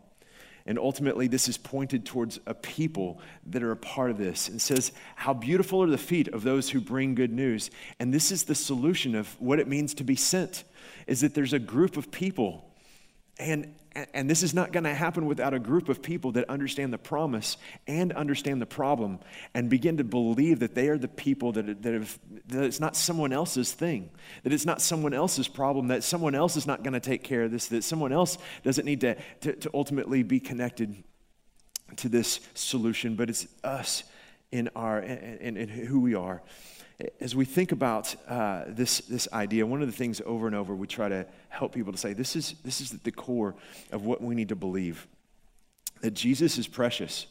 and 0.67 0.79
ultimately, 0.79 1.27
this 1.27 1.49
is 1.49 1.59
pointed 1.59 2.07
towards 2.07 2.39
a 2.47 2.55
people 2.55 3.21
that 3.47 3.63
are 3.63 3.73
a 3.73 3.77
part 3.77 4.11
of 4.11 4.19
this 4.19 4.49
and 4.49 4.63
says, 4.63 4.93
How 5.17 5.35
beautiful 5.35 5.83
are 5.83 5.89
the 5.89 5.99
feet 5.99 6.29
of 6.29 6.45
those 6.45 6.71
who 6.71 6.81
bring 6.81 7.15
good 7.15 7.33
news. 7.33 7.71
And 7.99 8.15
this 8.15 8.31
is 8.31 8.45
the 8.45 8.55
solution 8.55 9.15
of 9.15 9.41
what 9.41 9.59
it 9.59 9.67
means 9.67 9.95
to 9.95 10.05
be 10.05 10.15
sent, 10.15 10.65
is 11.07 11.21
that 11.23 11.35
there's 11.35 11.53
a 11.53 11.59
group 11.59 11.97
of 11.97 12.13
people 12.13 12.72
and, 13.39 13.75
and 14.15 14.29
this 14.29 14.43
is 14.43 14.55
not 14.55 14.73
going 14.73 14.85
to 14.85 14.95
happen 14.95 15.27
without 15.27 15.55
a 15.55 15.59
group 15.59 15.89
of 15.89 16.03
people 16.03 16.33
that 16.33 16.49
understand 16.49 16.93
the 16.93 16.99
promise 16.99 17.57
and 17.87 18.13
understand 18.13 18.61
the 18.61 18.67
problem 18.67 19.19
and 19.55 19.69
begin 19.69 19.97
to 19.99 20.05
believe 20.05 20.61
that 20.61 20.75
they 20.75 20.89
are 20.89 20.99
the 20.99 21.09
people 21.09 21.53
that, 21.53 21.83
that, 21.83 21.93
have, 21.93 22.19
that 22.49 22.65
it's 22.65 22.81
not 22.81 22.97
someone 22.97 23.33
else's 23.33 23.73
thing, 23.73 24.11
that 24.45 24.53
it's 24.53 24.67
not 24.67 24.81
someone 24.81 25.13
else's 25.13 25.49
problem, 25.49 25.89
that 25.89 26.03
someone 26.05 26.35
else 26.35 26.57
is 26.57 26.67
not 26.67 26.83
going 26.83 26.95
to 26.95 27.01
take 27.01 27.23
care 27.23 27.43
of 27.43 27.51
this, 27.51 27.67
that 27.69 27.85
someone 27.85 28.13
else 28.13 28.39
doesn't 28.63 28.85
need 28.85 29.01
to, 29.01 29.17
to, 29.41 29.55
to 29.55 29.71
ultimately 29.75 30.23
be 30.23 30.41
connected 30.41 31.03
to 31.97 32.09
this 32.09 32.41
solution, 32.55 33.17
but 33.17 33.29
it's 33.29 33.47
us 33.65 34.05
in, 34.51 34.69
our, 34.75 35.01
in, 35.01 35.57
in 35.57 35.69
who 35.69 36.01
we 36.01 36.15
are 36.15 36.43
as 37.21 37.35
we 37.35 37.45
think 37.45 37.73
about 37.73 38.15
uh, 38.29 38.65
this, 38.67 38.99
this 39.01 39.29
idea, 39.33 39.67
one 39.67 39.81
of 39.81 39.89
the 39.89 39.97
things 39.97 40.21
over 40.25 40.47
and 40.47 40.57
over 40.57 40.75
we 40.75 40.87
try 40.87 41.09
to 41.09 41.27
help 41.49 41.75
people 41.75 41.93
to 41.93 41.99
say 41.99 42.13
this 42.13 42.37
is, 42.37 42.55
this 42.65 42.81
is 42.81 42.91
the 42.91 43.13
core 43.13 43.55
of 43.91 44.05
what 44.05 44.23
we 44.23 44.35
need 44.35 44.49
to 44.51 44.57
believe 44.57 45.07
that 46.01 46.13
Jesus 46.13 46.59
is 46.59 46.67
precious. 46.67 47.27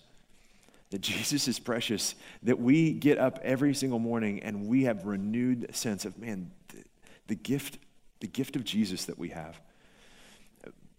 That 0.90 1.02
Jesus 1.02 1.48
is 1.48 1.58
precious, 1.58 2.16
that 2.44 2.60
we 2.60 2.92
get 2.92 3.18
up 3.18 3.40
every 3.44 3.74
single 3.74 4.00
morning 4.00 4.44
and 4.44 4.68
we 4.68 4.84
have 4.84 5.06
renewed 5.06 5.74
sense 5.74 6.04
of, 6.04 6.18
man, 6.18 6.52
the, 6.68 6.84
the 7.28 7.36
gift, 7.36 7.78
the 8.20 8.28
gift 8.28 8.58
of 8.58 8.66
Jesus 8.66 9.06
that 9.06 9.18
we 9.18 9.30
have. 9.30 9.62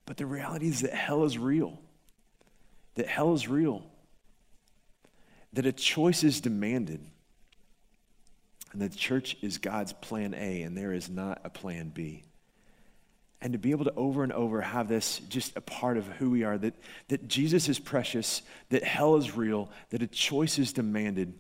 But 0.07 0.17
the 0.17 0.25
reality 0.25 0.69
is 0.69 0.81
that 0.81 0.95
hell 0.95 1.25
is 1.25 1.37
real. 1.37 1.79
That 2.95 3.07
hell 3.07 3.35
is 3.35 3.49
real. 3.49 3.85
That 5.53 5.67
a 5.67 5.73
choice 5.73 6.25
is 6.25 6.41
demanded 6.41 7.07
and 8.73 8.81
the 8.81 8.89
church 8.89 9.37
is 9.43 9.59
God's 9.59 9.93
plan 9.93 10.35
A, 10.35 10.63
and 10.63 10.77
there 10.77 10.93
is 10.93 11.11
not 11.11 11.41
a 11.45 11.51
plan 11.51 11.91
B. 11.91 12.23
And 13.41 13.53
to 13.53 13.59
be 13.59 13.73
able 13.73 13.85
to 13.85 13.95
over 13.95 14.23
and 14.23 14.33
over 14.33 14.61
have 14.61 14.89
this 14.89 15.19
just 15.29 15.57
a 15.57 15.61
part 15.61 15.97
of 15.97 16.07
who 16.07 16.31
we 16.31 16.45
are 16.45 16.57
that, 16.59 16.75
that 17.09 17.29
Jesus 17.29 17.69
is 17.69 17.79
precious, 17.79 18.43
that 18.71 18.85
hell 18.85 19.17
is 19.17 19.37
real, 19.37 19.69
that 19.91 20.01
a 20.01 20.07
choice 20.07 20.59
is 20.59 20.73
demanded, 20.73 21.35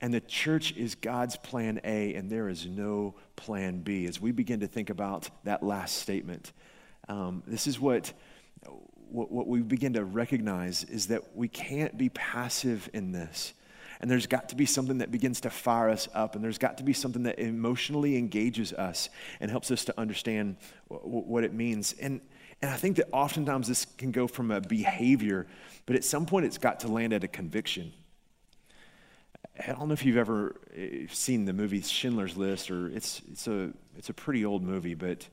and 0.00 0.12
the 0.12 0.20
church 0.20 0.76
is 0.76 0.94
God's 0.94 1.36
plan 1.36 1.80
A, 1.82 2.14
and 2.14 2.30
there 2.30 2.48
is 2.48 2.66
no 2.66 3.14
plan 3.34 3.80
B. 3.80 4.06
As 4.06 4.20
we 4.20 4.32
begin 4.32 4.60
to 4.60 4.66
think 4.66 4.90
about 4.90 5.30
that 5.44 5.62
last 5.62 5.96
statement, 5.96 6.52
um, 7.08 7.42
this 7.46 7.66
is 7.66 7.80
what, 7.80 8.12
what, 9.08 9.32
what 9.32 9.46
we 9.46 9.62
begin 9.62 9.94
to 9.94 10.04
recognize 10.04 10.84
is 10.84 11.06
that 11.06 11.34
we 11.34 11.48
can't 11.48 11.96
be 11.96 12.10
passive 12.10 12.90
in 12.92 13.12
this 13.12 13.54
and 14.00 14.10
there's 14.10 14.26
got 14.26 14.48
to 14.50 14.56
be 14.56 14.66
something 14.66 14.98
that 14.98 15.10
begins 15.10 15.40
to 15.42 15.50
fire 15.50 15.88
us 15.88 16.08
up. 16.14 16.34
And 16.34 16.44
there's 16.44 16.58
got 16.58 16.78
to 16.78 16.84
be 16.84 16.92
something 16.92 17.24
that 17.24 17.38
emotionally 17.38 18.16
engages 18.16 18.72
us 18.72 19.08
and 19.40 19.50
helps 19.50 19.70
us 19.70 19.84
to 19.86 19.98
understand 19.98 20.56
w- 20.90 21.22
what 21.22 21.44
it 21.44 21.52
means. 21.52 21.94
And, 22.00 22.20
and 22.62 22.70
I 22.70 22.76
think 22.76 22.96
that 22.96 23.08
oftentimes 23.12 23.68
this 23.68 23.84
can 23.84 24.12
go 24.12 24.26
from 24.26 24.50
a 24.50 24.60
behavior, 24.60 25.46
but 25.86 25.96
at 25.96 26.04
some 26.04 26.26
point 26.26 26.46
it's 26.46 26.58
got 26.58 26.80
to 26.80 26.88
land 26.88 27.12
at 27.12 27.24
a 27.24 27.28
conviction. 27.28 27.92
I 29.58 29.72
don't 29.72 29.88
know 29.88 29.94
if 29.94 30.04
you've 30.04 30.18
ever 30.18 30.56
eh, 30.76 31.06
seen 31.10 31.46
the 31.46 31.52
movie 31.52 31.80
Schindler's 31.80 32.36
List, 32.36 32.70
or 32.70 32.88
it's, 32.88 33.22
it's, 33.30 33.46
a, 33.46 33.72
it's 33.96 34.10
a 34.10 34.14
pretty 34.14 34.44
old 34.44 34.62
movie, 34.62 34.94
but 34.94 35.26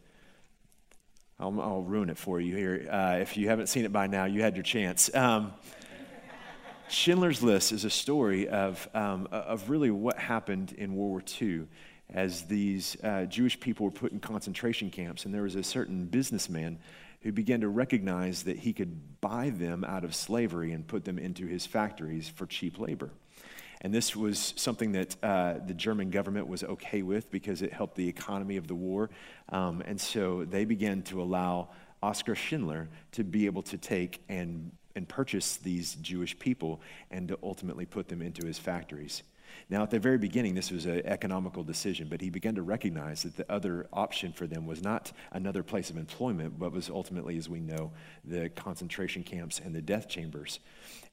I'll, 1.39 1.59
I'll 1.59 1.81
ruin 1.81 2.09
it 2.09 2.17
for 2.17 2.39
you 2.39 2.55
here. 2.55 2.87
Uh, 2.89 3.17
if 3.19 3.35
you 3.35 3.49
haven't 3.49 3.67
seen 3.67 3.83
it 3.83 3.91
by 3.91 4.07
now, 4.07 4.25
you 4.25 4.41
had 4.41 4.55
your 4.55 4.63
chance. 4.63 5.13
Um, 5.13 5.53
Schindler's 6.93 7.41
List 7.41 7.71
is 7.71 7.85
a 7.85 7.89
story 7.89 8.47
of, 8.47 8.87
um, 8.93 9.27
of 9.31 9.67
really 9.67 9.89
what 9.89 10.19
happened 10.19 10.73
in 10.77 10.95
World 10.95 11.09
War 11.09 11.23
II 11.41 11.67
as 12.13 12.43
these 12.43 12.95
uh, 13.03 13.25
Jewish 13.25 13.59
people 13.59 13.85
were 13.85 13.91
put 13.91 14.11
in 14.11 14.19
concentration 14.19 14.91
camps. 14.91 15.25
And 15.25 15.33
there 15.33 15.41
was 15.41 15.55
a 15.55 15.63
certain 15.63 16.05
businessman 16.05 16.77
who 17.21 17.31
began 17.31 17.61
to 17.61 17.67
recognize 17.67 18.43
that 18.43 18.59
he 18.59 18.73
could 18.73 19.19
buy 19.21 19.49
them 19.49 19.83
out 19.83 20.03
of 20.03 20.13
slavery 20.13 20.71
and 20.71 20.85
put 20.85 21.03
them 21.03 21.17
into 21.17 21.47
his 21.47 21.65
factories 21.65 22.29
for 22.29 22.45
cheap 22.45 22.77
labor. 22.77 23.09
And 23.81 23.91
this 23.91 24.15
was 24.15 24.53
something 24.55 24.91
that 24.91 25.15
uh, 25.23 25.55
the 25.65 25.73
German 25.73 26.11
government 26.11 26.47
was 26.47 26.63
okay 26.63 27.01
with 27.01 27.31
because 27.31 27.63
it 27.63 27.73
helped 27.73 27.95
the 27.95 28.07
economy 28.07 28.57
of 28.57 28.67
the 28.67 28.75
war. 28.75 29.09
Um, 29.49 29.81
and 29.87 29.99
so 29.99 30.45
they 30.45 30.63
began 30.63 31.01
to 31.03 31.23
allow 31.23 31.69
Oskar 32.03 32.35
Schindler 32.35 32.87
to 33.13 33.23
be 33.23 33.47
able 33.47 33.63
to 33.63 33.79
take 33.79 34.21
and 34.29 34.71
and 34.95 35.07
purchase 35.07 35.57
these 35.57 35.95
Jewish 35.95 36.37
people 36.39 36.81
and 37.11 37.27
to 37.27 37.39
ultimately 37.43 37.85
put 37.85 38.07
them 38.07 38.21
into 38.21 38.45
his 38.45 38.59
factories. 38.59 39.23
Now, 39.69 39.83
at 39.83 39.91
the 39.91 39.99
very 39.99 40.17
beginning, 40.17 40.55
this 40.55 40.71
was 40.71 40.85
an 40.85 41.05
economical 41.05 41.63
decision, 41.63 42.07
but 42.09 42.21
he 42.21 42.29
began 42.29 42.55
to 42.55 42.63
recognize 42.63 43.23
that 43.23 43.37
the 43.37 43.51
other 43.51 43.87
option 43.93 44.33
for 44.33 44.47
them 44.47 44.65
was 44.65 44.81
not 44.81 45.11
another 45.31 45.63
place 45.63 45.89
of 45.89 45.97
employment, 45.97 46.59
but 46.59 46.71
was 46.71 46.89
ultimately, 46.89 47.37
as 47.37 47.49
we 47.49 47.59
know, 47.59 47.91
the 48.25 48.49
concentration 48.49 49.23
camps 49.23 49.59
and 49.59 49.73
the 49.75 49.81
death 49.81 50.07
chambers. 50.09 50.59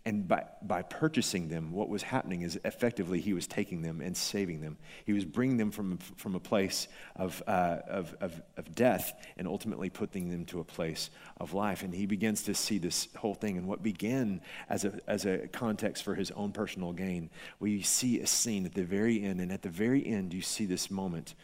And 0.06 0.26
by, 0.26 0.44
by 0.62 0.80
purchasing 0.80 1.48
them, 1.48 1.72
what 1.72 1.90
was 1.90 2.02
happening 2.02 2.40
is 2.40 2.58
effectively 2.64 3.20
he 3.20 3.34
was 3.34 3.46
taking 3.46 3.82
them 3.82 4.00
and 4.00 4.16
saving 4.16 4.62
them. 4.62 4.78
He 5.04 5.12
was 5.12 5.26
bringing 5.26 5.58
them 5.58 5.70
from, 5.70 5.98
from 5.98 6.34
a 6.34 6.40
place 6.40 6.88
of, 7.16 7.42
uh, 7.46 7.80
of, 7.86 8.16
of, 8.18 8.42
of 8.56 8.74
death 8.74 9.12
and 9.36 9.46
ultimately 9.46 9.90
putting 9.90 10.30
them 10.30 10.46
to 10.46 10.60
a 10.60 10.64
place 10.64 11.10
of 11.36 11.52
life. 11.52 11.82
And 11.82 11.94
he 11.94 12.06
begins 12.06 12.44
to 12.44 12.54
see 12.54 12.78
this 12.78 13.08
whole 13.16 13.34
thing. 13.34 13.58
And 13.58 13.68
what 13.68 13.82
began 13.82 14.40
as 14.70 14.86
a, 14.86 14.98
as 15.06 15.26
a 15.26 15.48
context 15.48 16.02
for 16.02 16.14
his 16.14 16.30
own 16.30 16.52
personal 16.52 16.94
gain, 16.94 17.28
we 17.58 17.82
see 17.82 18.20
a 18.20 18.26
scene 18.26 18.64
at 18.64 18.72
the 18.72 18.84
very 18.84 19.22
end. 19.22 19.38
And 19.38 19.52
at 19.52 19.60
the 19.60 19.68
very 19.68 20.06
end, 20.06 20.32
you 20.32 20.40
see 20.40 20.64
this 20.64 20.90
moment 20.90 21.34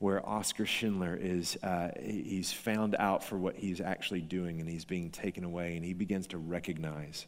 where 0.00 0.26
Oskar 0.28 0.66
Schindler 0.66 1.16
is, 1.16 1.56
uh, 1.62 1.92
he's 1.98 2.52
found 2.52 2.94
out 2.98 3.24
for 3.24 3.38
what 3.38 3.56
he's 3.56 3.80
actually 3.80 4.20
doing 4.20 4.60
and 4.60 4.68
he's 4.68 4.84
being 4.84 5.08
taken 5.08 5.44
away. 5.44 5.76
And 5.76 5.84
he 5.84 5.94
begins 5.94 6.26
to 6.28 6.36
recognize 6.36 7.26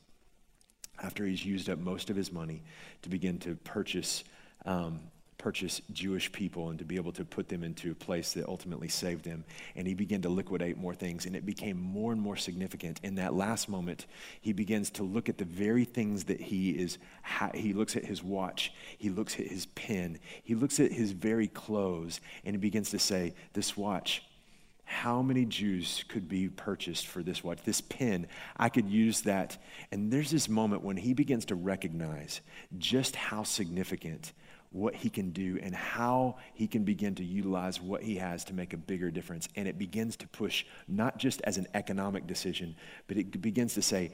after 1.02 1.24
he's 1.24 1.44
used 1.44 1.68
up 1.68 1.78
most 1.78 2.10
of 2.10 2.16
his 2.16 2.32
money 2.32 2.62
to 3.02 3.08
begin 3.08 3.38
to 3.40 3.54
purchase, 3.56 4.24
um, 4.64 5.00
purchase 5.36 5.80
Jewish 5.92 6.32
people 6.32 6.70
and 6.70 6.78
to 6.78 6.84
be 6.84 6.96
able 6.96 7.12
to 7.12 7.24
put 7.24 7.48
them 7.48 7.62
into 7.62 7.92
a 7.92 7.94
place 7.94 8.32
that 8.32 8.48
ultimately 8.48 8.88
saved 8.88 9.24
them. 9.24 9.44
And 9.76 9.86
he 9.86 9.94
began 9.94 10.20
to 10.22 10.28
liquidate 10.28 10.76
more 10.76 10.94
things, 10.94 11.26
and 11.26 11.36
it 11.36 11.46
became 11.46 11.80
more 11.80 12.12
and 12.12 12.20
more 12.20 12.36
significant. 12.36 13.00
In 13.04 13.14
that 13.16 13.34
last 13.34 13.68
moment, 13.68 14.06
he 14.40 14.52
begins 14.52 14.90
to 14.90 15.04
look 15.04 15.28
at 15.28 15.38
the 15.38 15.44
very 15.44 15.84
things 15.84 16.24
that 16.24 16.40
he 16.40 16.70
is. 16.70 16.98
He 17.54 17.72
looks 17.72 17.96
at 17.96 18.04
his 18.04 18.22
watch, 18.22 18.72
he 18.98 19.10
looks 19.10 19.38
at 19.38 19.46
his 19.46 19.66
pen, 19.66 20.18
he 20.42 20.54
looks 20.54 20.80
at 20.80 20.90
his 20.90 21.12
very 21.12 21.46
clothes, 21.46 22.20
and 22.44 22.54
he 22.54 22.58
begins 22.58 22.90
to 22.90 22.98
say, 22.98 23.34
This 23.52 23.76
watch 23.76 24.22
how 24.88 25.20
many 25.20 25.44
Jews 25.44 26.02
could 26.08 26.30
be 26.30 26.48
purchased 26.48 27.06
for 27.06 27.22
this 27.22 27.44
watch? 27.44 27.62
This 27.62 27.82
pen, 27.82 28.26
I 28.56 28.70
could 28.70 28.88
use 28.88 29.20
that. 29.22 29.58
And 29.92 30.10
there's 30.10 30.30
this 30.30 30.48
moment 30.48 30.82
when 30.82 30.96
he 30.96 31.12
begins 31.12 31.44
to 31.46 31.54
recognize 31.54 32.40
just 32.78 33.14
how 33.14 33.42
significant 33.42 34.32
what 34.70 34.94
he 34.94 35.10
can 35.10 35.30
do 35.30 35.58
and 35.62 35.74
how 35.74 36.36
he 36.54 36.66
can 36.66 36.84
begin 36.84 37.14
to 37.16 37.24
utilize 37.24 37.82
what 37.82 38.02
he 38.02 38.16
has 38.16 38.44
to 38.44 38.54
make 38.54 38.72
a 38.72 38.78
bigger 38.78 39.10
difference. 39.10 39.46
And 39.56 39.68
it 39.68 39.78
begins 39.78 40.16
to 40.16 40.26
push 40.26 40.64
not 40.88 41.18
just 41.18 41.42
as 41.42 41.58
an 41.58 41.66
economic 41.74 42.26
decision, 42.26 42.74
but 43.08 43.18
it 43.18 43.42
begins 43.42 43.74
to 43.74 43.82
say, 43.82 44.12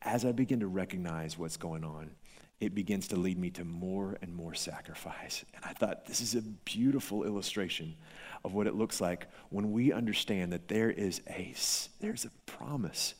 as 0.00 0.24
I 0.24 0.32
begin 0.32 0.60
to 0.60 0.66
recognize 0.66 1.38
what's 1.38 1.58
going 1.58 1.84
on, 1.84 2.12
it 2.60 2.74
begins 2.74 3.08
to 3.08 3.16
lead 3.16 3.38
me 3.38 3.50
to 3.50 3.64
more 3.64 4.16
and 4.22 4.34
more 4.34 4.54
sacrifice. 4.54 5.44
And 5.54 5.64
I 5.64 5.72
thought 5.72 6.06
this 6.06 6.20
is 6.20 6.34
a 6.34 6.42
beautiful 6.42 7.24
illustration 7.24 7.94
of 8.44 8.54
what 8.54 8.66
it 8.66 8.74
looks 8.74 9.00
like 9.00 9.26
when 9.50 9.72
we 9.72 9.92
understand 9.92 10.52
that 10.52 10.68
there 10.68 10.90
is 10.90 11.20
a 11.28 11.54
there's 12.00 12.24
a 12.24 12.30
promise, 12.46 13.14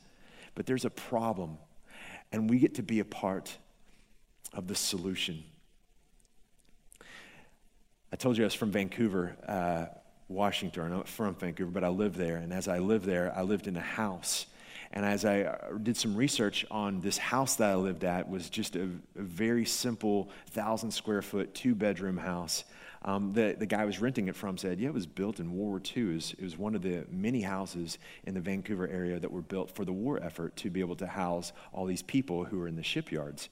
but 0.55 0.67
there's 0.67 0.85
a 0.85 0.91
problem, 0.91 1.59
and 2.33 2.49
we 2.49 2.59
get 2.59 2.75
to 2.77 2.83
be 2.83 3.01
a 3.01 3.05
part 3.05 3.57
of 4.53 4.69
the 4.69 4.75
solution. 4.75 5.45
I 8.13 8.17
told 8.17 8.37
you 8.37 8.45
I 8.45 8.47
was 8.47 8.55
from 8.55 8.71
Vancouver, 8.71 9.37
uh, 9.49 9.87
Washington. 10.29 10.85
I'm 10.85 10.91
not 10.91 11.09
from 11.09 11.35
Vancouver, 11.35 11.73
but 11.73 11.83
I 11.83 11.89
live 11.89 12.17
there. 12.17 12.37
And 12.37 12.53
as 12.53 12.69
I 12.69 12.79
lived 12.79 13.07
there, 13.07 13.33
I 13.37 13.43
lived 13.43 13.67
in 13.67 13.77
a 13.77 13.81
house. 13.81 14.47
And 14.95 15.05
as 15.05 15.25
I 15.25 15.43
uh, 15.43 15.77
did 15.83 15.97
some 15.97 16.15
research 16.15 16.65
on 16.71 17.01
this 17.01 17.19
house 17.19 17.57
that 17.57 17.71
I 17.71 17.75
lived 17.75 18.05
at, 18.05 18.29
was 18.29 18.49
just 18.49 18.77
a, 18.77 18.85
a 19.19 19.23
very 19.23 19.65
simple 19.65 20.31
thousand 20.51 20.93
square 20.93 21.21
foot, 21.21 21.53
two 21.53 21.75
bedroom 21.75 22.17
house 22.17 22.63
um, 23.05 23.35
the, 23.35 23.55
the 23.59 23.67
guy 23.67 23.85
was 23.85 24.01
renting 24.01 24.29
it 24.29 24.35
from 24.35 24.57
said, 24.57 24.81
yeah, 24.81 24.89
it 24.89 24.95
was 24.95 25.07
built 25.07 25.39
in 25.39 25.53
World 25.53 25.69
War 25.69 25.83
II. 25.95 26.03
It 26.03 26.15
was, 26.15 26.35
it 26.39 26.43
was 26.43 26.59
one 26.59 26.75
of 26.75 26.83
the 26.83 27.05
many 27.11 27.43
houses 27.43 27.99
in 28.25 28.33
the 28.33 28.41
Vancouver 28.41 28.89
area 28.89 29.21
that 29.21 29.31
were 29.31 29.43
built 29.43 29.71
for 29.71 29.85
the 29.85 29.93
war 29.93 30.19
effort 30.23 30.57
to 30.57 30.71
be 30.71 30.81
able 30.81 30.97
to 30.97 31.07
house 31.07 31.53
all 31.73 31.85
these 31.85 32.03
people 32.03 32.45
who 32.45 32.59
were 32.59 32.67
in 32.67 32.77
the 32.77 32.83
shipyards. 32.83 33.51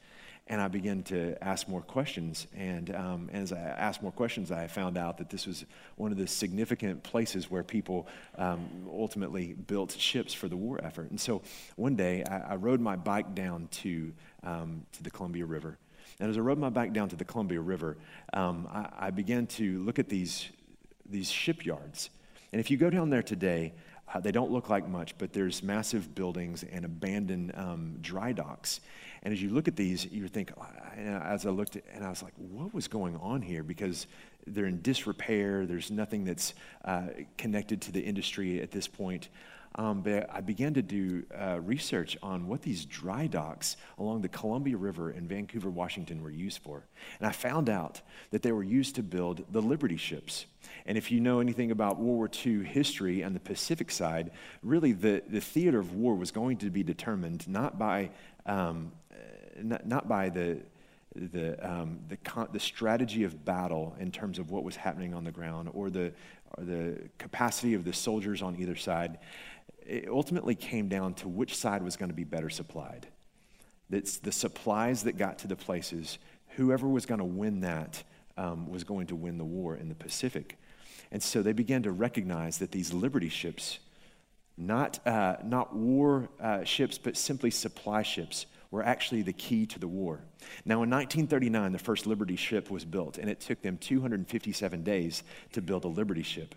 and 0.48 0.60
I 0.60 0.68
began 0.68 1.02
to 1.04 1.36
ask 1.42 1.68
more 1.68 1.82
questions. 1.82 2.46
And, 2.56 2.94
um, 2.94 3.30
as 3.32 3.52
I 3.52 3.58
asked 3.58 4.02
more 4.02 4.10
questions, 4.10 4.50
I 4.50 4.66
found 4.66 4.96
out 4.96 5.18
that 5.18 5.28
this 5.28 5.46
was 5.46 5.66
one 5.96 6.12
of 6.12 6.18
the 6.18 6.26
significant 6.26 7.02
places 7.02 7.50
where 7.50 7.62
people 7.62 8.08
um, 8.38 8.88
ultimately 8.90 9.52
built 9.52 9.92
ships 9.92 10.32
for 10.32 10.48
the 10.48 10.56
war 10.56 10.80
effort. 10.82 11.10
And 11.10 11.20
so 11.20 11.42
one 11.76 11.94
day 11.94 12.24
I, 12.24 12.52
I 12.52 12.56
rode 12.56 12.80
my 12.80 12.96
bike 12.96 13.34
down 13.34 13.68
to, 13.82 14.12
um, 14.42 14.86
to 14.92 15.02
the 15.02 15.10
Columbia 15.10 15.44
River. 15.44 15.78
And 16.20 16.30
as 16.30 16.36
I 16.36 16.40
rode 16.40 16.58
my 16.58 16.70
bike 16.70 16.92
down 16.92 17.08
to 17.08 17.16
the 17.16 17.24
Columbia 17.24 17.60
River, 17.60 17.96
um, 18.32 18.68
I, 18.70 19.06
I 19.06 19.10
began 19.10 19.46
to 19.48 19.78
look 19.80 19.98
at 19.98 20.08
these, 20.08 20.48
these 21.08 21.30
shipyards. 21.30 22.10
And 22.52 22.60
if 22.60 22.70
you 22.70 22.76
go 22.76 22.90
down 22.90 23.10
there 23.10 23.22
today, 23.22 23.72
uh, 24.12 24.20
they 24.20 24.32
don't 24.32 24.50
look 24.50 24.68
like 24.68 24.86
much, 24.88 25.16
but 25.18 25.32
there's 25.32 25.62
massive 25.62 26.14
buildings 26.14 26.64
and 26.64 26.84
abandoned 26.84 27.52
um, 27.56 27.96
dry 28.02 28.32
docks. 28.32 28.80
And 29.22 29.32
as 29.32 29.40
you 29.40 29.50
look 29.50 29.68
at 29.68 29.76
these, 29.76 30.04
you 30.04 30.26
think, 30.28 30.52
as 30.96 31.46
I 31.46 31.50
looked 31.50 31.76
at, 31.76 31.84
and 31.94 32.04
I 32.04 32.10
was 32.10 32.22
like, 32.22 32.34
what 32.36 32.74
was 32.74 32.88
going 32.88 33.16
on 33.16 33.40
here? 33.40 33.62
Because 33.62 34.06
they're 34.46 34.66
in 34.66 34.82
disrepair. 34.82 35.64
There's 35.64 35.90
nothing 35.90 36.24
that's 36.24 36.54
uh, 36.84 37.04
connected 37.38 37.80
to 37.82 37.92
the 37.92 38.00
industry 38.00 38.60
at 38.60 38.72
this 38.72 38.88
point. 38.88 39.28
Um, 39.76 40.02
but 40.02 40.28
I 40.30 40.40
began 40.40 40.74
to 40.74 40.82
do 40.82 41.24
uh, 41.34 41.60
research 41.60 42.16
on 42.22 42.46
what 42.46 42.62
these 42.62 42.84
dry 42.84 43.26
docks 43.26 43.76
along 43.98 44.20
the 44.20 44.28
Columbia 44.28 44.76
River 44.76 45.10
in 45.10 45.26
Vancouver, 45.26 45.70
Washington 45.70 46.22
were 46.22 46.30
used 46.30 46.58
for. 46.58 46.84
And 47.18 47.26
I 47.26 47.32
found 47.32 47.68
out 47.70 48.02
that 48.30 48.42
they 48.42 48.52
were 48.52 48.62
used 48.62 48.94
to 48.96 49.02
build 49.02 49.44
the 49.50 49.62
Liberty 49.62 49.96
ships. 49.96 50.46
And 50.84 50.98
if 50.98 51.10
you 51.10 51.20
know 51.20 51.40
anything 51.40 51.70
about 51.70 51.98
World 51.98 52.16
War 52.16 52.30
II 52.44 52.64
history 52.64 53.24
on 53.24 53.32
the 53.32 53.40
Pacific 53.40 53.90
side, 53.90 54.30
really 54.62 54.92
the, 54.92 55.22
the 55.28 55.40
theater 55.40 55.78
of 55.78 55.94
war 55.94 56.14
was 56.14 56.30
going 56.30 56.58
to 56.58 56.70
be 56.70 56.82
determined 56.82 57.48
not 57.48 57.78
by, 57.78 58.10
um, 58.46 58.92
not, 59.60 59.86
not 59.86 60.08
by 60.08 60.28
the, 60.28 60.60
the, 61.14 61.56
um, 61.68 62.00
the, 62.08 62.16
con- 62.18 62.48
the 62.52 62.60
strategy 62.60 63.24
of 63.24 63.44
battle 63.44 63.96
in 63.98 64.10
terms 64.10 64.38
of 64.38 64.50
what 64.50 64.64
was 64.64 64.76
happening 64.76 65.14
on 65.14 65.24
the 65.24 65.30
ground 65.30 65.70
or 65.72 65.90
the, 65.90 66.12
or 66.56 66.64
the 66.64 66.98
capacity 67.18 67.74
of 67.74 67.84
the 67.84 67.92
soldiers 67.92 68.42
on 68.42 68.56
either 68.58 68.76
side 68.76 69.18
it 69.86 70.08
ultimately 70.08 70.54
came 70.54 70.88
down 70.88 71.14
to 71.14 71.28
which 71.28 71.56
side 71.56 71.82
was 71.82 71.96
going 71.96 72.10
to 72.10 72.14
be 72.14 72.24
better 72.24 72.50
supplied. 72.50 73.06
It's 73.90 74.18
the 74.18 74.32
supplies 74.32 75.04
that 75.04 75.18
got 75.18 75.38
to 75.40 75.48
the 75.48 75.56
places, 75.56 76.18
whoever 76.56 76.88
was 76.88 77.06
going 77.06 77.18
to 77.18 77.24
win 77.24 77.60
that 77.60 78.02
um, 78.36 78.70
was 78.70 78.84
going 78.84 79.06
to 79.08 79.16
win 79.16 79.38
the 79.38 79.44
war 79.44 79.76
in 79.76 79.88
the 79.88 79.94
Pacific. 79.94 80.58
And 81.10 81.22
so 81.22 81.42
they 81.42 81.52
began 81.52 81.82
to 81.82 81.92
recognize 81.92 82.58
that 82.58 82.72
these 82.72 82.92
liberty 82.92 83.28
ships, 83.28 83.78
not, 84.56 85.06
uh, 85.06 85.36
not 85.44 85.76
war 85.76 86.28
uh, 86.40 86.64
ships, 86.64 86.96
but 86.96 87.16
simply 87.16 87.50
supply 87.50 88.02
ships, 88.02 88.46
were 88.70 88.82
actually 88.82 89.20
the 89.20 89.34
key 89.34 89.66
to 89.66 89.78
the 89.78 89.86
war. 89.86 90.20
Now, 90.64 90.82
in 90.82 90.90
1939, 90.90 91.72
the 91.72 91.78
first 91.78 92.06
Liberty 92.06 92.36
ship 92.36 92.70
was 92.70 92.86
built, 92.86 93.18
and 93.18 93.28
it 93.28 93.38
took 93.38 93.60
them 93.60 93.76
257 93.76 94.82
days 94.82 95.22
to 95.52 95.60
build 95.60 95.84
a 95.84 95.88
Liberty 95.88 96.22
ship. 96.22 96.54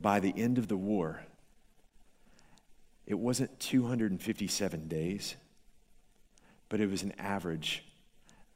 By 0.00 0.20
the 0.20 0.32
end 0.36 0.56
of 0.56 0.68
the 0.68 0.76
war, 0.76 1.22
it 3.10 3.18
wasn't 3.18 3.58
257 3.58 4.86
days, 4.86 5.34
but 6.68 6.80
it 6.80 6.88
was 6.88 7.02
an 7.02 7.12
average 7.18 7.84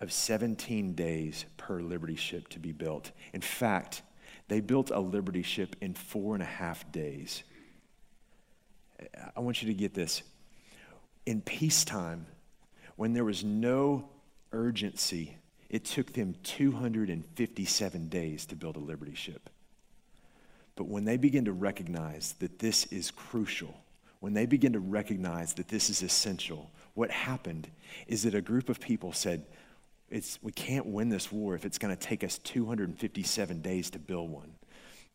of 0.01 0.13
17 0.13 0.95
days 0.95 1.45
per 1.57 1.81
Liberty 1.81 2.15
ship 2.15 2.47
to 2.51 2.61
be 2.61 2.71
built. 2.71 3.11
In 3.33 3.41
fact, 3.41 4.03
they 4.47 4.61
built 4.61 4.91
a 4.91 5.01
Liberty 5.01 5.43
ship 5.43 5.75
in 5.81 5.95
four 5.95 6.35
and 6.35 6.43
a 6.43 6.47
half 6.47 6.91
days. 6.93 7.43
I 9.37 9.41
want 9.41 9.61
you 9.61 9.67
to 9.67 9.75
get 9.75 9.93
this. 9.93 10.23
In 11.27 11.41
peacetime, 11.41 12.27
when 12.95 13.13
there 13.13 13.25
was 13.25 13.43
no 13.43 14.09
urgency, 14.53 15.37
it 15.69 15.85
took 15.85 16.13
them 16.13 16.37
257 16.45 18.09
days 18.09 18.47
to 18.47 18.55
build 18.55 18.77
a 18.77 18.79
Liberty 18.81 19.17
ship. 19.17 19.51
But 20.77 20.85
when 20.85 21.05
they 21.07 21.17
begin 21.17 21.47
to 21.47 21.53
recognize 21.53 22.35
that 22.39 22.61
this 22.61 22.87
is 22.87 23.11
crucial, 23.11 23.75
when 24.25 24.33
they 24.33 24.47
begin 24.47 24.73
to 24.73 24.81
recognize 24.81 25.53
that 25.53 25.69
this 25.69 25.91
is 25.91 26.01
essential, 26.03 26.71
what 26.95 27.11
happened 27.11 27.69
is 28.07 28.23
that 28.23 28.35
a 28.35 28.41
group 28.41 28.71
of 28.71 28.81
people 28.81 29.13
said, 29.13 29.45
it's, 30.09 30.39
we 30.41 30.51
can't 30.51 30.87
win 30.87 31.11
this 31.11 31.31
war 31.31 31.55
if 31.55 31.67
it's 31.67 31.77
going 31.77 31.95
to 31.95 32.03
take 32.03 32.25
us 32.25 32.39
257 32.39 33.61
days 33.61 33.91
to 33.91 33.99
build 33.99 34.31
one. 34.31 34.51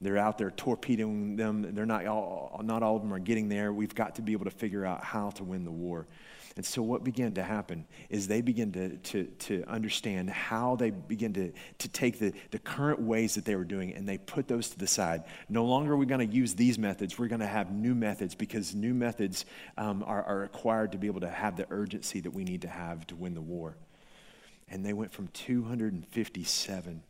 They're 0.02 0.18
out 0.18 0.38
there 0.38 0.52
torpedoing 0.52 1.36
them. 1.36 1.76
They're 1.76 1.86
not 1.86 2.06
all, 2.06 2.62
not 2.64 2.84
all 2.84 2.96
of 2.96 3.02
them 3.02 3.14
are 3.14 3.20
getting 3.20 3.50
there. 3.50 3.74
We've 3.74 3.94
got 3.94 4.16
to 4.16 4.22
be 4.22 4.32
able 4.32 4.46
to 4.46 4.52
figure 4.52 4.86
out 4.86 5.04
how 5.04 5.32
to 5.32 5.44
win 5.44 5.66
the 5.66 5.72
war. 5.72 6.08
And 6.56 6.66
so, 6.66 6.82
what 6.82 7.04
began 7.04 7.34
to 7.34 7.44
happen 7.44 7.86
is 8.10 8.28
they 8.28 8.42
began 8.42 8.72
to, 8.74 8.98
to, 8.98 9.26
to 9.26 9.64
understand 9.68 10.30
how 10.30 10.78
they 10.78 10.90
begin 10.90 11.34
to, 11.34 11.52
to 11.80 11.88
take 11.90 12.18
the, 12.18 12.34
the 12.52 12.60
current 12.60 13.02
ways 13.02 13.36
that 13.36 13.46
they 13.46 13.56
were 13.56 13.66
doing 13.66 13.94
and 13.94 14.08
they 14.08 14.18
put 14.18 14.48
those 14.48 14.70
to 14.70 14.80
the 14.80 14.88
side. 14.88 15.24
No 15.48 15.66
longer 15.66 15.94
are 15.94 15.98
we 15.98 16.06
going 16.06 16.28
to 16.28 16.36
use 16.36 16.56
these 16.56 16.80
methods, 16.80 17.20
we're 17.20 17.28
going 17.28 17.42
to 17.42 17.48
have 17.48 17.72
new 17.72 17.94
methods 17.94 18.36
because 18.36 18.74
new 18.74 18.94
methods 18.94 19.46
um, 19.78 20.04
are, 20.08 20.24
are 20.24 20.40
required 20.40 20.94
to 20.94 20.98
be 20.98 21.08
able 21.08 21.22
to 21.22 21.30
have 21.30 21.56
the 21.56 21.68
urgency 21.70 22.22
that 22.22 22.32
we 22.32 22.44
need 22.44 22.62
to 22.64 22.70
have 22.70 23.06
to 23.08 23.16
win 23.16 23.36
the 23.36 23.42
war. 23.42 23.76
And 24.70 24.86
they 24.86 24.94
went 24.94 25.12
from 25.12 25.28
257 25.30 27.04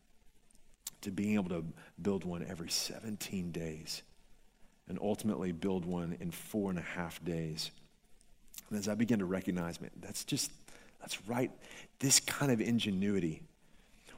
to 1.01 1.11
being 1.11 1.35
able 1.35 1.49
to 1.49 1.65
build 2.01 2.23
one 2.25 2.45
every 2.47 2.69
17 2.69 3.51
days 3.51 4.03
and 4.87 4.97
ultimately 5.01 5.51
build 5.51 5.85
one 5.85 6.17
in 6.19 6.31
four 6.31 6.69
and 6.69 6.79
a 6.79 6.83
half 6.83 7.23
days. 7.23 7.71
And 8.69 8.77
as 8.77 8.87
I 8.87 8.95
begin 8.95 9.19
to 9.19 9.25
recognize, 9.25 9.79
man, 9.79 9.91
that's 10.01 10.23
just, 10.23 10.51
that's 10.99 11.25
right. 11.27 11.51
This 11.99 12.19
kind 12.19 12.51
of 12.51 12.59
ingenuity, 12.59 13.41